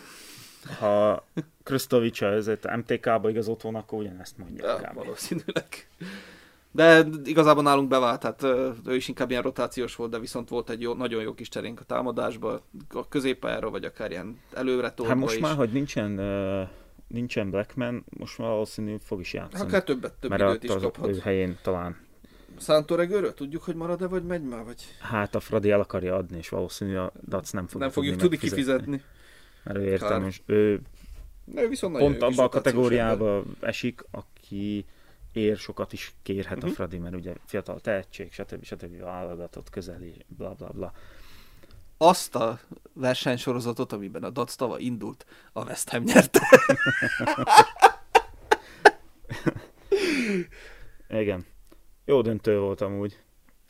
[0.79, 1.25] Ha
[1.63, 4.65] Krstovics az MTK-ba igazolt volna, akkor ugyanezt mondja.
[4.65, 5.87] Ja, valószínűleg.
[6.71, 8.43] De igazából nálunk bevált, tehát
[8.85, 11.79] ő is inkább ilyen rotációs volt, de viszont volt egy jó, nagyon jó kis cserénk
[11.79, 15.41] a támadásba, a középpályára, vagy akár ilyen előre Hát most is.
[15.41, 16.69] már, hogy nincsen uh
[17.11, 19.69] nincsen Blackman, most már valószínű fog is játszani.
[19.69, 21.07] Akár többet, több mert időt is kaphat.
[21.09, 21.97] Ő helyén talán.
[22.57, 24.63] Szántoregőről tudjuk, hogy marad-e, vagy megy már?
[24.63, 24.83] Vagy...
[24.99, 28.37] Hát a Fradi el akarja adni, és valószínű a Dac nem fog Nem fogjuk tudni
[28.37, 29.01] kifizetni.
[29.63, 30.81] Mert ő értem, és ő,
[31.55, 34.85] ő viszont pont abban a kategóriába esik, aki
[35.31, 36.63] ér sokat is kérhet uh-huh.
[36.63, 36.75] a mhm.
[36.75, 38.63] Fradi, mert ugye fiatal tehetség, stb.
[38.63, 38.99] stb.
[38.99, 40.93] válogatott közeli, bla bla bla
[42.01, 42.59] azt a
[42.93, 46.39] versenysorozatot, amiben a Dac tava indult, a West Ham nyerte.
[51.21, 51.45] Igen.
[52.05, 53.19] Jó döntő volt amúgy.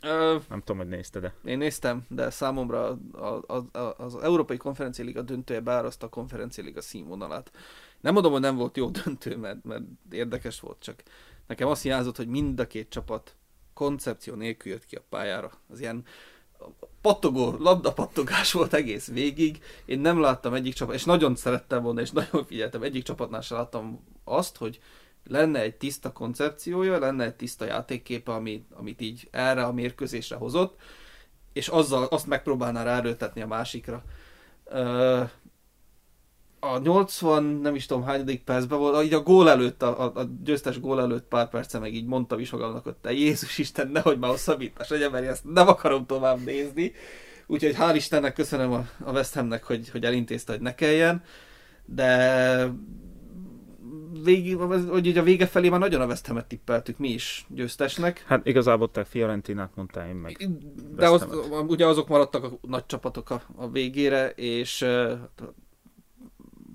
[0.00, 1.34] Ö, nem tudom, hogy nézte, de.
[1.44, 6.64] Én néztem, de számomra a, a, a, az Európai Konferencia Liga döntője beáraszta a Konferencia
[6.64, 7.50] Liga színvonalát.
[8.00, 11.02] Nem mondom, hogy nem volt jó döntő, mert, mert érdekes volt, csak
[11.46, 13.36] nekem azt hiányzott, hogy mind a két csapat
[13.74, 15.52] koncepció nélkül jött ki a pályára.
[15.68, 16.04] Az ilyen
[17.00, 19.62] pattogó, labdapattogás volt egész végig.
[19.84, 23.56] Én nem láttam egyik csapat, és nagyon szerettem volna, és nagyon figyeltem, egyik csapatnál sem
[23.56, 24.80] láttam azt, hogy
[25.24, 30.80] lenne egy tiszta koncepciója, lenne egy tiszta játékképe, amit, amit így erre a mérkőzésre hozott,
[31.52, 34.04] és azzal azt megpróbálná ráerőltetni a másikra
[36.64, 40.22] a 80, nem is tudom hányadik percben volt, így a gól előtt, a, a, a
[40.44, 44.18] győztes gól előtt pár perce meg így mondtam is magamnak, hogy te Jézus Isten, nehogy
[44.18, 46.92] már hosszabbítás legyen, mert ezt nem akarom tovább nézni.
[47.46, 51.22] Úgyhogy hál' Istennek köszönöm a, a West Hamnek, hogy, hogy elintézte, hogy ne kelljen,
[51.84, 52.72] de
[54.24, 54.56] végig,
[54.88, 58.24] hogy így a vége felé már nagyon a West Ham-et tippeltük mi is győztesnek.
[58.26, 60.48] Hát igazából te Fiorentinát mondtál én meg.
[60.96, 61.26] De az,
[61.66, 64.86] ugye azok maradtak a nagy csapatok a, a végére, és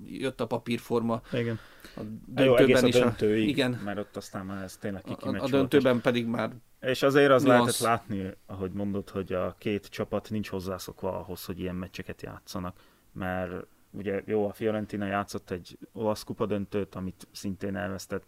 [0.08, 1.20] jött a papírforma.
[1.32, 1.58] Igen.
[1.96, 2.94] A döntőben Jó, is.
[2.94, 3.80] A döntőig, a, igen.
[3.84, 6.50] Mert ott aztán már ez tényleg A, a döntőben pedig már
[6.80, 11.60] És azért az lehetett látni, ahogy mondod, hogy a két csapat nincs hozzászokva ahhoz, hogy
[11.60, 12.76] ilyen meccseket játszanak,
[13.12, 18.24] mert ugye jó, a Fiorentina játszott egy olasz kupadöntőt, amit szintén elvesztett,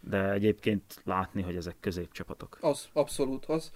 [0.00, 2.58] de egyébként látni, hogy ezek középcsapatok.
[2.60, 3.72] Az, abszolút az.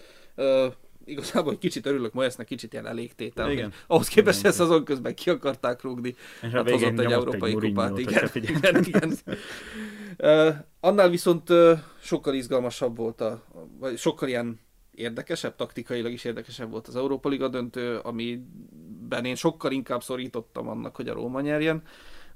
[1.06, 3.50] Igazából egy kicsit örülök Moyesnek, kicsit ilyen elégtétel.
[3.50, 3.72] Igen.
[3.86, 4.50] Ahhoz képest, Igen.
[4.50, 6.14] a szezon közben ki akarták rúgni.
[6.42, 8.30] És Hát hozott egy európai kupát, igen.
[8.34, 9.16] igen, igen.
[10.18, 13.44] Uh, annál viszont uh, sokkal izgalmasabb volt, a,
[13.78, 19.72] vagy sokkal ilyen érdekesebb, taktikailag is érdekesebb volt az Európa Liga döntő, amiben én sokkal
[19.72, 21.82] inkább szorítottam annak, hogy a Róma nyerjen,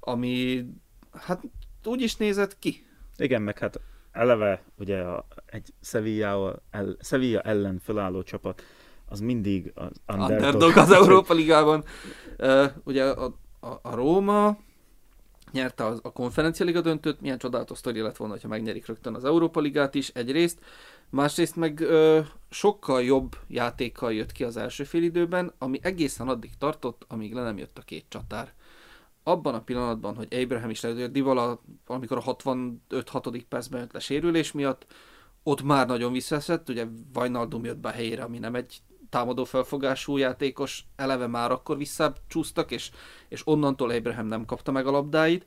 [0.00, 0.64] ami
[1.12, 1.42] hát
[1.84, 2.86] úgy is nézett ki.
[3.16, 3.80] Igen, meg hát
[4.12, 8.62] eleve ugye a, egy Sevilla, el, Sevilla ellen felálló csapat,
[9.08, 10.36] az mindig az underdog.
[10.36, 11.84] Underdog az Európa Ligában.
[12.38, 14.58] Uh, ugye a, a, a Róma
[15.52, 19.24] nyerte az, a konferencia liga döntőt, milyen csodálatos sztori lett volna, ha megnyerik rögtön az
[19.24, 20.58] Európa Ligát is egyrészt,
[21.08, 27.04] másrészt meg ö, sokkal jobb játékkal jött ki az első félidőben, ami egészen addig tartott,
[27.08, 28.52] amíg le nem jött a két csatár.
[29.30, 33.42] Abban a pillanatban, hogy Abraham is lejött, Divala, amikor a 65-6.
[33.48, 34.86] percben jött le sérülés miatt,
[35.42, 38.78] ott már nagyon visszaszett, ugye Vajnaldum jött be a helyére, ami nem egy
[39.08, 42.90] támadó felfogású játékos, eleve már akkor visszacsúsztak, és,
[43.28, 45.46] és onnantól Abraham nem kapta meg a labdáit.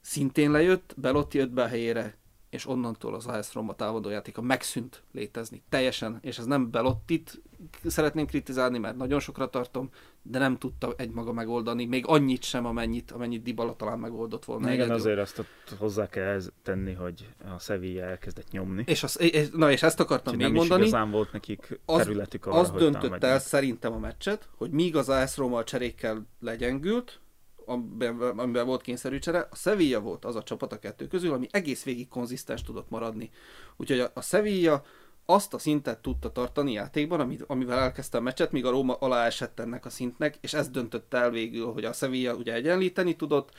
[0.00, 2.18] Szintén lejött, Belotti jött be helyére,
[2.52, 5.62] és onnantól az AS Roma támadójátéka megszűnt létezni.
[5.68, 7.42] Teljesen, és ez nem Belottit
[7.84, 9.90] szeretném kritizálni, mert nagyon sokra tartom,
[10.22, 14.66] de nem tudta egymaga megoldani, még annyit sem, amennyit, amennyit Dybala talán megoldott volna.
[14.66, 14.94] Igen, egyedül.
[14.94, 15.44] azért azt
[15.78, 18.82] hozzá kell tenni, hogy a Sevilla elkezdett nyomni.
[18.86, 20.88] És, az, és, na és ezt akartam Úgyhogy még nem mondani.
[20.88, 25.08] igazán volt nekik Az- területük arra, az döntött el szerintem a meccset, hogy míg az
[25.08, 27.20] AS Roma a cserékkel legyengült,
[27.66, 31.46] amiben, amiben volt kényszerű csere, a Sevilla volt az a csapat a kettő közül, ami
[31.50, 33.30] egész végig konzisztens tudott maradni.
[33.76, 34.82] Úgyhogy a, a Sevilla
[35.26, 39.26] azt a szintet tudta tartani játékban, amit, amivel elkezdte a meccset, míg a Róma alá
[39.26, 43.50] esett ennek a szintnek, és ez döntött el végül, hogy a Sevilla ugye egyenlíteni tudott,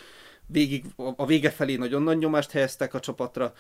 [0.46, 3.54] végig a vége felé nagyon nagy nyomást helyeztek a csapatra,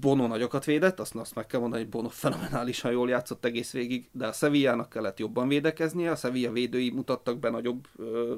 [0.00, 4.08] Bono nagyokat védett, azt, azt meg kell mondani, hogy Bono fenomenálisan jól játszott egész végig,
[4.12, 8.34] de a Sevillának kellett jobban védekeznie, a Sevilla védői mutattak be nagyobb ö,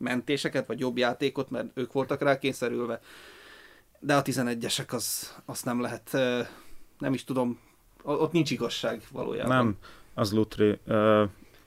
[0.00, 3.00] mentéseket, vagy jobb játékot, mert ők voltak rá kényszerülve.
[3.98, 6.12] De a 11-esek az, azt nem lehet,
[6.98, 7.58] nem is tudom,
[8.02, 9.56] ott nincs igazság valójában.
[9.56, 9.76] Nem,
[10.14, 10.78] az Lutri.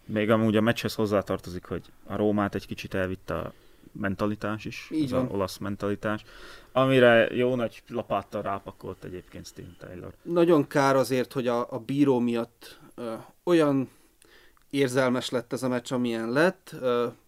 [0.06, 3.54] Még amúgy a meccshez hozzátartozik, hogy a Rómát egy kicsit elvitte a
[3.92, 5.26] mentalitás is, Így az van.
[5.26, 6.24] a olasz mentalitás,
[6.72, 10.14] amire jó nagy lapáttal rápakolt egyébként Steve Taylor.
[10.22, 13.14] Nagyon kár azért, hogy a, a bíró miatt ö,
[13.44, 13.90] olyan
[14.74, 16.76] érzelmes lett ez a meccs, amilyen lett.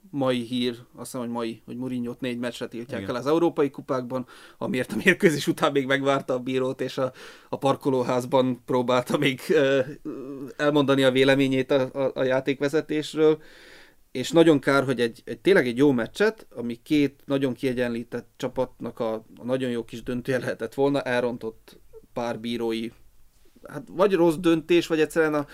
[0.10, 3.16] Mai hír, azt hiszem, hogy mai, hogy Mourinho-t négy meccsre tiltják Igen.
[3.16, 4.26] el az európai kupákban,
[4.58, 7.12] amiért a mérkőzés után még megvárta a bírót, és a,
[7.50, 9.42] a parkolóházban próbálta még
[10.58, 13.42] elmondani a véleményét a, a, a játékvezetésről.
[14.12, 19.00] És nagyon kár, hogy egy, egy tényleg egy jó meccset, ami két nagyon kiegyenlített csapatnak
[19.00, 21.80] a, a nagyon jó kis döntője lehetett volna, elrontott
[22.14, 22.90] pár bírói,
[23.68, 25.48] hát vagy rossz döntés, vagy egyszerűen a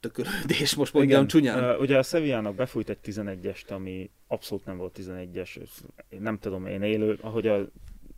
[0.00, 1.74] tökölődés, most mondjam csúnyán.
[1.74, 5.60] Uh, ugye a Sevillának befújt egy 11-est, ami abszolút nem volt 11-es.
[5.60, 7.68] Ez- Én nem tudom, én élő, ahogy a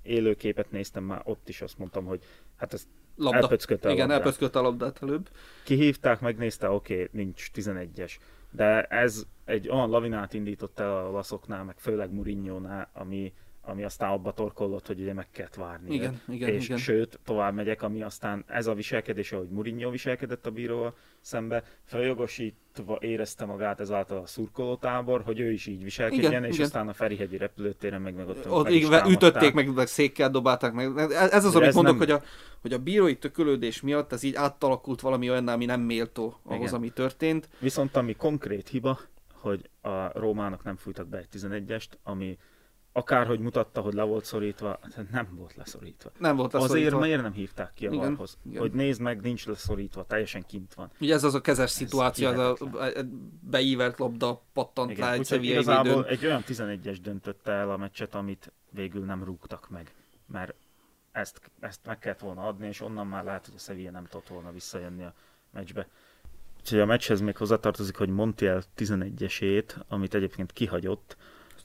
[0.03, 2.23] élő képet néztem már, ott is azt mondtam, hogy
[2.57, 3.39] hát ez Labda.
[3.39, 4.55] elpöckölte a Igen, labdát.
[4.55, 5.29] a labdát előbb.
[5.65, 8.13] kihívták, megnézte, oké, okay, nincs 11-es.
[8.51, 13.33] De ez egy olyan lavinát indított el a olaszoknál, meg főleg Mourinho-nál, ami,
[13.65, 15.95] ami aztán abba torkollott, hogy ugye meg kellett várni.
[15.95, 16.79] Igen, igen, és igen.
[16.79, 22.99] sőt, tovább megyek, ami aztán ez a viselkedés, ahogy Mourinho viselkedett a bíróval szembe, feljogosítva
[23.01, 26.67] érezte magát ezáltal a szurkolótábor, hogy ő is így viselkedjen, Igen, és igen.
[26.67, 29.11] aztán a Ferihegyi repülőtéren meg, meg ott, Ott meg támadták.
[29.11, 30.99] ütötték, meg, meg székkel dobálták meg.
[31.11, 32.23] Ez az, De amit ez mondok, nem- hogy, a,
[32.61, 36.75] hogy a bírói tökölődés miatt ez így átalakult valami olyan, ami nem méltó ahhoz, Igen.
[36.75, 37.49] ami történt.
[37.59, 38.99] Viszont ami konkrét hiba,
[39.33, 42.39] hogy a Rómának nem fújtak be egy 11-est, ami
[42.93, 46.11] akárhogy mutatta, hogy le volt szorítva, hát nem volt leszorítva.
[46.19, 46.99] Nem volt Azért leszorítva.
[46.99, 48.39] miért nem hívták ki a Igen, varhoz?
[48.47, 48.61] igen.
[48.61, 50.91] Hogy nézd meg, nincs leszorítva, teljesen kint van.
[51.01, 52.57] Ugye ez az a kezes szituáció, ez a
[53.41, 56.05] beívert labda pattant Igen, rá egy Sevillai igazából védőn.
[56.05, 59.95] egy olyan 11-es döntötte el a meccset, amit végül nem rúgtak meg.
[60.27, 60.55] Mert
[61.13, 64.29] ezt, ezt meg kellett volna adni, és onnan már lehet, hogy a Sevilla nem tudott
[64.29, 65.15] volna visszajönni a
[65.51, 65.89] meccsbe.
[66.61, 71.17] Úgyhogy a meccshez még hozzátartozik, hogy Montiel 11-esét, amit egyébként kihagyott,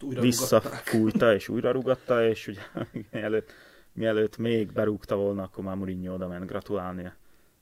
[0.04, 2.62] újra visszafújta és újra rugatta, és ugye
[3.12, 3.52] mielőtt,
[3.94, 7.12] mielőtt még berúgta volna, akkor már Mourinho oda ment gratulálni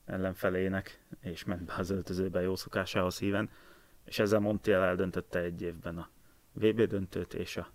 [0.05, 3.49] ellenfelének, és ment be az öltözőbe jó szokásához híven,
[4.05, 6.09] és ezzel Montiel eldöntötte egy évben a
[6.53, 7.67] VB döntőt és a,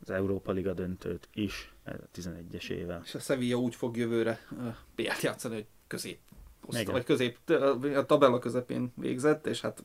[0.00, 3.00] az Európa Liga döntőt is, ez a 11-esével.
[3.04, 6.18] És a Sevilla úgy fog jövőre uh, BL-t játszani, hogy közép
[6.66, 7.50] oszta, vagy közép,
[7.94, 9.84] a tabella közepén végzett, és hát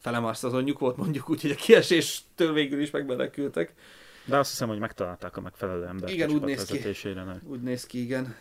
[0.00, 3.74] felemás szezonjuk volt mondjuk úgy, hogy a kieséstől végül is megmenekültek.
[4.24, 7.08] De azt hiszem, hogy megtalálták a megfelelő embert igen, úgy néz ki.
[7.44, 8.36] Úgy néz ki, igen.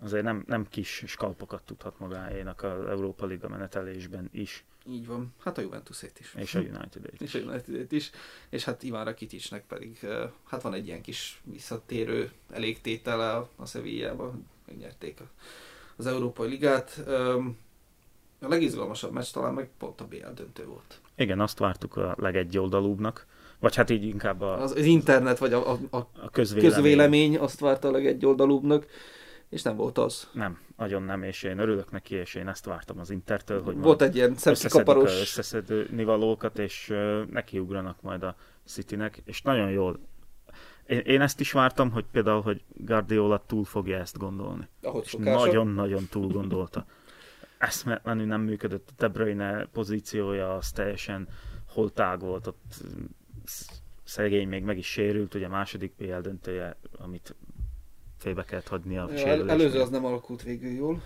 [0.00, 4.64] Azért nem, nem kis skalpokat tudhat magáénak az Európa Liga menetelésben is.
[4.86, 5.34] Így van.
[5.38, 6.34] Hát a Juventusét is.
[6.36, 7.20] És a united is.
[7.20, 8.10] És a united is.
[8.48, 10.06] És hát Iván Rakiticsnek pedig
[10.44, 14.34] hát van egy ilyen kis visszatérő elégtétele a Sevilla-ba.
[14.66, 15.20] Megnyerték
[15.96, 17.00] az Európai Ligát.
[18.42, 21.00] A legizgalmasabb meccs talán meg pont a BL döntő volt.
[21.16, 23.26] Igen, azt vártuk a legegyoldalúbbnak.
[23.58, 24.62] Vagy hát így inkább a...
[24.62, 26.72] Az, az internet, vagy a, a, a közvélemény.
[26.72, 28.86] közvélemény azt várta a legegyoldalúbbnak
[29.52, 30.28] és nem volt az.
[30.32, 34.02] Nem, nagyon nem, és én örülök neki, és én ezt vártam az Intertől, hogy volt
[34.02, 39.98] egy ilyen szemszikaparos összeszedni valókat, és uh, nekiugranak majd a Citynek, és nagyon jól
[40.86, 44.68] én, én ezt is vártam, hogy például, hogy Guardiola túl fogja ezt gondolni.
[44.82, 46.86] Ahogy és nagyon-nagyon túl gondolta.
[47.62, 51.28] Eszmetlenül nem működött a De Bruyne pozíciója, az teljesen
[51.68, 52.74] holtág volt, ott
[54.04, 57.34] szegény még meg is sérült, ugye a második PL döntője, amit
[58.18, 61.02] félbe kellett hagyni a El, Előző az nem alakult végül jól.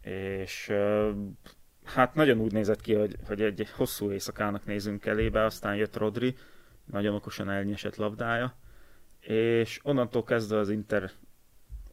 [0.00, 0.72] És
[1.84, 6.34] hát nagyon úgy nézett ki, hogy, hogy egy hosszú éjszakának nézünk elébe, aztán jött Rodri,
[6.84, 8.56] nagyon okosan elnyesett labdája,
[9.20, 11.10] és onnantól kezdve az Inter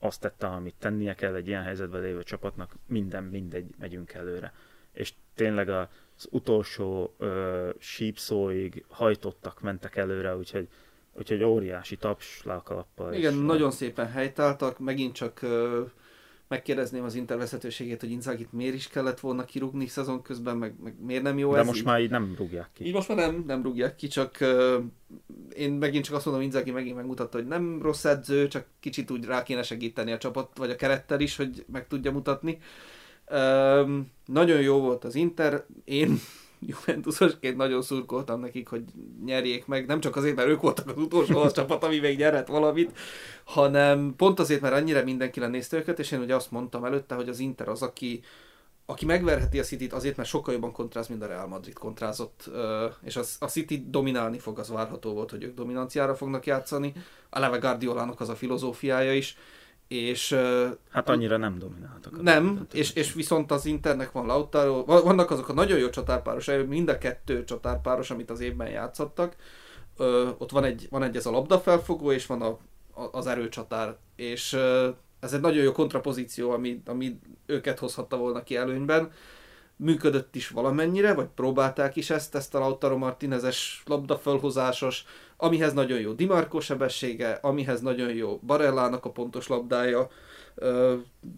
[0.03, 4.53] azt tette, amit tennie kell egy ilyen helyzetben lévő csapatnak, minden, mindegy, megyünk előre.
[4.91, 10.67] És tényleg az utolsó ö, sípszóig hajtottak, mentek előre, úgyhogy
[11.17, 13.13] Úgyhogy óriási taps lákalappal.
[13.13, 15.89] Igen, nagyon szépen helytáltak, megint csak uh,
[16.47, 21.23] megkérdezném az intervezetőségét, hogy Inzagit miért is kellett volna kirúgni szezon közben, meg, meg miért
[21.23, 21.85] nem jó De ez most így?
[21.85, 22.85] már így nem rúgják ki.
[22.85, 24.83] Így most már nem, nem rúgják ki, csak uh,
[25.55, 29.25] én megint csak azt mondom, Inzagi megint megmutatta, hogy nem rossz edző, csak kicsit úgy
[29.25, 32.57] rá kéne segíteni a csapat, vagy a kerettel is, hogy meg tudja mutatni.
[33.27, 33.89] Uh,
[34.25, 36.19] nagyon jó volt az Inter, én
[36.67, 38.83] Juventusosként nagyon szurkoltam nekik, hogy
[39.25, 42.47] nyerjék meg, nem csak azért, mert ők voltak az utolsó az csapat, ami még nyerhet
[42.47, 42.97] valamit,
[43.43, 47.29] hanem pont azért, mert annyira mindenki lenézte őket, és én ugye azt mondtam előtte, hogy
[47.29, 48.23] az Inter az, aki,
[48.85, 52.49] aki megverheti a City-t azért, mert sokkal jobban kontráz, mint a Real Madrid kontrázott,
[53.03, 56.93] és az, a City dominálni fog, az várható volt, hogy ők dominanciára fognak játszani.
[57.29, 59.37] A Leve Guardiolának az a filozófiája is,
[59.97, 60.37] és...
[60.89, 62.21] Hát annyira nem domináltak.
[62.21, 66.89] Nem, és, és viszont az Internek van Lautaro, vannak azok a nagyon jó csatárpáros, mind
[66.89, 69.35] a kettő csatárpáros, amit az évben játszottak.
[69.97, 72.47] Ö, ott van egy, van egy ez a labdafelfogó, és van a,
[73.01, 74.89] a, az erőcsatár, és ö,
[75.19, 79.11] ez egy nagyon jó kontrapozíció, ami, ami őket hozhatta volna ki előnyben
[79.75, 85.05] működött is valamennyire, vagy próbálták is ezt, ezt a Lautaro Martinezes labdafelhozásos,
[85.43, 90.09] amihez nagyon jó Dimarco sebessége, amihez nagyon jó Barellának a pontos labdája.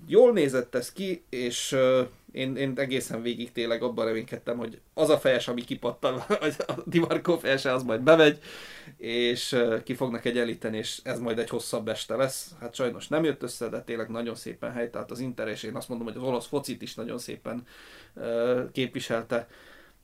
[0.07, 1.77] Jól nézett ez ki, és
[2.31, 6.15] én, én egészen végig tényleg abban reménykedtem, hogy az a fejes, ami kipattan,
[6.67, 8.39] a Dimarco fejese, az majd bevegy,
[8.97, 12.51] és ki fognak egyenlíteni, és ez majd egy hosszabb este lesz.
[12.59, 15.89] Hát sajnos nem jött össze, de tényleg nagyon szépen helytált az Inter, és én azt
[15.89, 17.67] mondom, hogy az olasz focit is nagyon szépen
[18.71, 19.47] képviselte.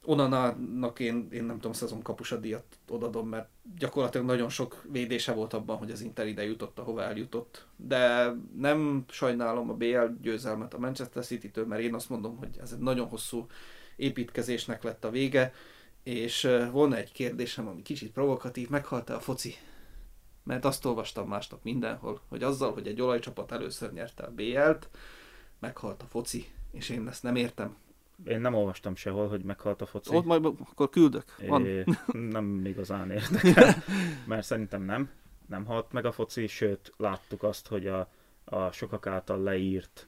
[0.05, 5.53] Onanának én, én nem tudom, szezon kapusa díjat odadom, mert gyakorlatilag nagyon sok védése volt
[5.53, 7.67] abban, hogy az Inter ide jutott, ahova eljutott.
[7.75, 12.71] De nem sajnálom a BL győzelmet a Manchester City-től, mert én azt mondom, hogy ez
[12.71, 13.47] egy nagyon hosszú
[13.95, 15.53] építkezésnek lett a vége,
[16.03, 19.55] és volna egy kérdésem, ami kicsit provokatív, meghalt-e a foci?
[20.43, 24.89] Mert azt olvastam másnap mindenhol, hogy azzal, hogy egy olajcsapat először nyerte a BL-t,
[25.59, 27.75] meghalt a foci, és én ezt nem értem
[28.25, 30.15] én nem olvastam sehol, hogy meghalt a foci.
[30.15, 31.35] Ott majd akkor küldök.
[31.47, 31.65] Van.
[31.65, 33.75] É, nem igazán érdekel,
[34.25, 35.09] mert szerintem nem.
[35.47, 38.09] Nem halt meg a foci, sőt láttuk azt, hogy a,
[38.43, 40.07] a sokak által leírt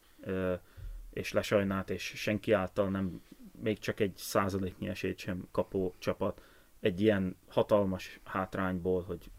[1.14, 3.22] és lesajnált, és senki által nem,
[3.62, 6.42] még csak egy százaléknyi esélyt sem kapó csapat
[6.80, 9.32] egy ilyen hatalmas hátrányból, hogy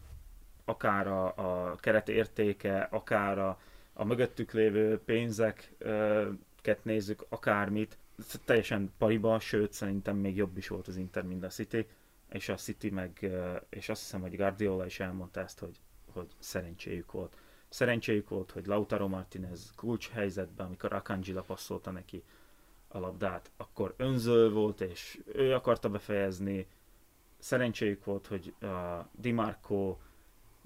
[0.65, 3.59] akár a, a keret értéke, akár a,
[3.93, 7.97] a mögöttük lévő pénzeket nézzük, akármit,
[8.45, 11.87] teljesen pariba, sőt szerintem még jobb is volt az Inter, mint a City,
[12.29, 13.31] és a City meg,
[13.69, 15.79] és azt hiszem, hogy Guardiola is elmondta ezt, hogy,
[16.13, 17.35] hogy szerencséjük volt.
[17.69, 22.23] Szerencséjük volt, hogy Lautaro Martinez kulcs helyzetben, amikor Akanji passzolta neki
[22.87, 26.67] a labdát, akkor önző volt, és ő akarta befejezni.
[27.37, 29.97] Szerencséjük volt, hogy a Di Marco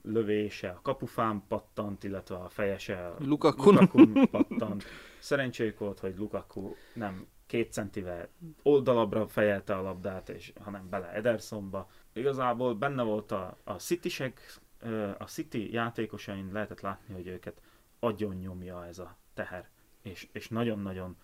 [0.04, 4.84] lövése a kapufán pattant, illetve a fejese Lukaku pattant.
[5.20, 8.28] Szerencséjük volt, hogy Lukaku nem két centivel
[8.64, 11.90] oldalabra fejelte a labdát, és hanem bele Edersonba.
[12.14, 14.60] Igazából benne volt a, a City-sek,
[15.18, 17.62] a City játékosain lehetett látni, hogy őket
[18.00, 19.70] agyon nyomja ez a teher.
[20.02, 21.18] és, és nagyon-nagyon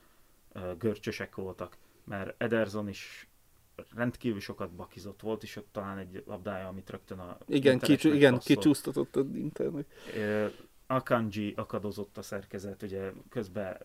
[0.77, 3.29] görcsösek voltak, mert Ederson is
[3.95, 5.21] rendkívül sokat bakizott.
[5.21, 7.37] Volt is ott talán egy labdája, amit rögtön a...
[7.47, 9.85] Igen, kicsú, igen kicsúsztatott az Internek.
[10.87, 13.77] Akanji akadozott a szerkezet, ugye közben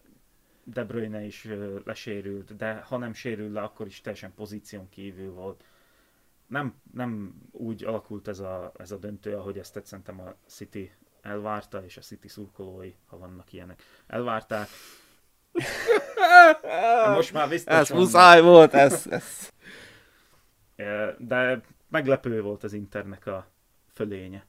[0.73, 1.49] De Bruyne is
[1.85, 5.65] lesérült, de ha nem sérül le, akkor is teljesen pozíción kívül volt.
[6.47, 10.93] Nem, nem úgy alakult ez a, ez a döntő, ahogy ezt szerintem a City
[11.23, 14.69] elvárta, és a City szurkolói, ha vannak ilyenek, elvárták.
[17.15, 19.53] Most már biztos Ez muszáj volt, ez, ez.
[21.19, 23.47] De meglepő volt az Internek a
[23.93, 24.47] fölénye.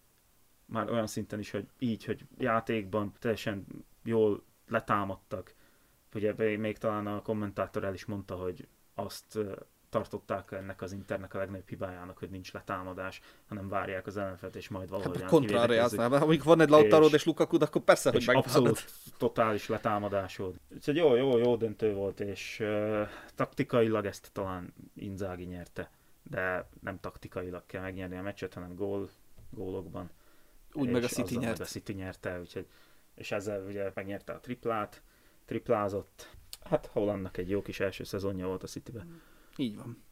[0.65, 3.65] Már olyan szinten is, hogy így, hogy játékban teljesen
[4.03, 5.53] jól letámadtak.
[6.13, 9.39] Ugye még talán a kommentátor el is mondta, hogy azt
[9.91, 14.69] tartották ennek az Internek a legnagyobb hibájának, hogy nincs letámadás, hanem várják az ellenfelet, és
[14.69, 15.73] majd valahogy hát kontrára
[16.21, 18.85] amikor van egy Lautaro és, és Lukaku, akkor persze, hogy abszolút
[19.17, 20.55] totális letámadásod.
[20.73, 25.91] Úgyhogy jó, jó, jó döntő volt, és uh, taktikailag ezt talán Inzági nyerte,
[26.23, 29.09] de nem taktikailag kell megnyerni a meccset, hanem gól,
[29.49, 30.09] gólokban.
[30.73, 31.59] Úgy meg a City nyert.
[31.59, 32.67] a City nyerte, úgyhogy,
[33.15, 35.01] és ezzel ugye megnyerte a triplát,
[35.51, 36.35] triplázott.
[36.63, 39.05] Hát Hollandnak egy jó kis első szezonja volt a Cityben.
[39.05, 40.03] Mm így van.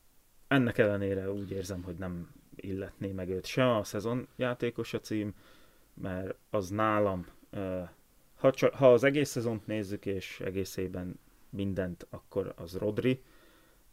[0.47, 5.33] Ennek ellenére úgy érzem, hogy nem illetné meg őt se a szezon játékos a cím,
[5.93, 7.25] mert az nálam,
[8.35, 11.19] ha, csak, ha az egész szezont nézzük, és egészében
[11.49, 13.23] mindent, akkor az Rodri.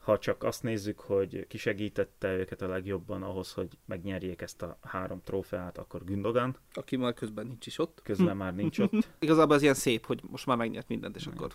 [0.06, 4.78] Ha csak azt nézzük, hogy ki segítette őket a legjobban ahhoz, hogy megnyerjék ezt a
[4.82, 6.56] három trófeát, akkor Gündogan.
[6.72, 8.00] Aki már közben nincs is ott.
[8.02, 9.08] Közben már nincs ott.
[9.18, 11.52] Igazából ez ilyen szép, hogy most már megnyert mindent, és akkor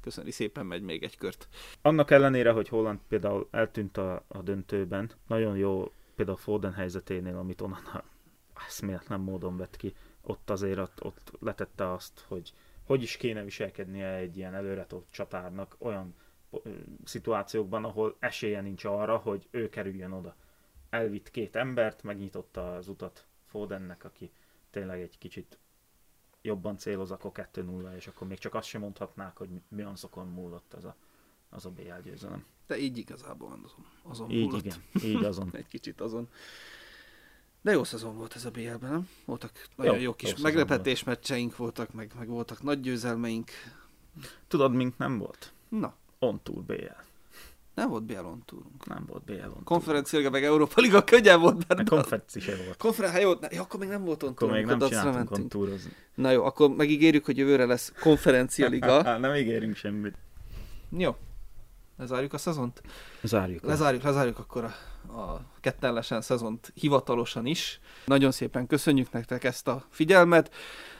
[0.00, 1.48] köszöni szépen, megy még egy kört.
[1.82, 7.60] Annak ellenére, hogy Holland például eltűnt a, a döntőben, nagyon jó például Foden helyzeténél, amit
[7.60, 8.02] onnan
[8.66, 12.52] eszméletlen módon vett ki, ott azért ott, ott letette azt, hogy
[12.84, 16.14] hogy is kéne viselkednie egy ilyen előretolt csatárnak olyan
[17.04, 20.36] szituációkban, ahol esélye nincs arra, hogy ő kerüljön oda.
[20.90, 24.30] Elvitt két embert, megnyitotta az utat Fodennek, aki
[24.70, 25.58] tényleg egy kicsit
[26.42, 30.74] jobban céloz, akkor 2-0, és akkor még csak azt sem mondhatnák, hogy mi szokon múlott
[30.74, 30.96] az a,
[31.50, 32.44] az a BL győzelem.
[32.66, 34.64] De így igazából azon, azon Így múlott.
[34.64, 35.48] igen, így azon.
[35.56, 36.28] Egy kicsit azon.
[37.60, 39.08] De jó szezon volt ez a BL-ben, nem?
[39.24, 41.16] Voltak nagyon jó, jó kis jó meglepetés volt.
[41.16, 43.50] meccseink voltak, meg, meg voltak nagy győzelmeink.
[44.48, 45.52] Tudod, mink nem volt?
[45.68, 45.96] Na.
[46.18, 47.06] On Tour BL.
[47.74, 48.86] Nem volt BL on túrunk.
[48.86, 51.84] Nem volt BL on Konferencia meg Európa Liga könnyen volt benne.
[51.84, 52.76] Konferenci sem volt.
[52.76, 55.90] Konferen, hát jó, ja, akkor még nem volt on Akkor még nem csináltunk on túrozni.
[56.14, 59.18] Na jó, akkor megígérjük, hogy jövőre lesz Konferencia Liga.
[59.18, 60.14] nem ígérünk semmit.
[60.96, 61.16] Jó.
[61.98, 62.82] Lezárjuk a szezont?
[63.22, 63.64] Zárjuk.
[63.64, 67.80] Lezárjuk, lezárjuk akkor a, a kettelesen szezont hivatalosan is.
[68.04, 70.54] Nagyon szépen köszönjük nektek ezt a figyelmet.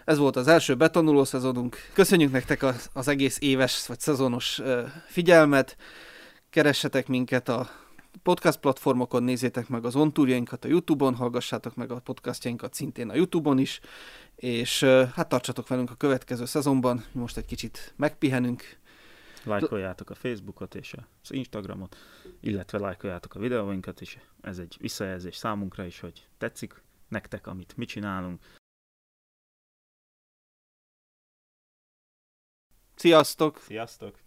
[0.04, 1.76] Ez volt az első betanuló szezonunk.
[1.92, 5.76] Köszönjük nektek az, az egész éves vagy szezonos uh, figyelmet
[6.50, 7.68] keressetek minket a
[8.22, 13.58] podcast platformokon, nézzétek meg az ontúrjainkat a Youtube-on, hallgassátok meg a podcastjainkat szintén a Youtube-on
[13.58, 13.80] is,
[14.36, 14.82] és
[15.14, 18.78] hát tartsatok velünk a következő szezonban, most egy kicsit megpihenünk.
[19.44, 21.96] Lájkoljátok a Facebookot és az Instagramot,
[22.40, 27.84] illetve lájkoljátok a videóinkat is, ez egy visszajelzés számunkra is, hogy tetszik nektek, amit mi
[27.84, 28.42] csinálunk.
[32.94, 33.58] Sziasztok!
[33.58, 34.18] Sziasztok!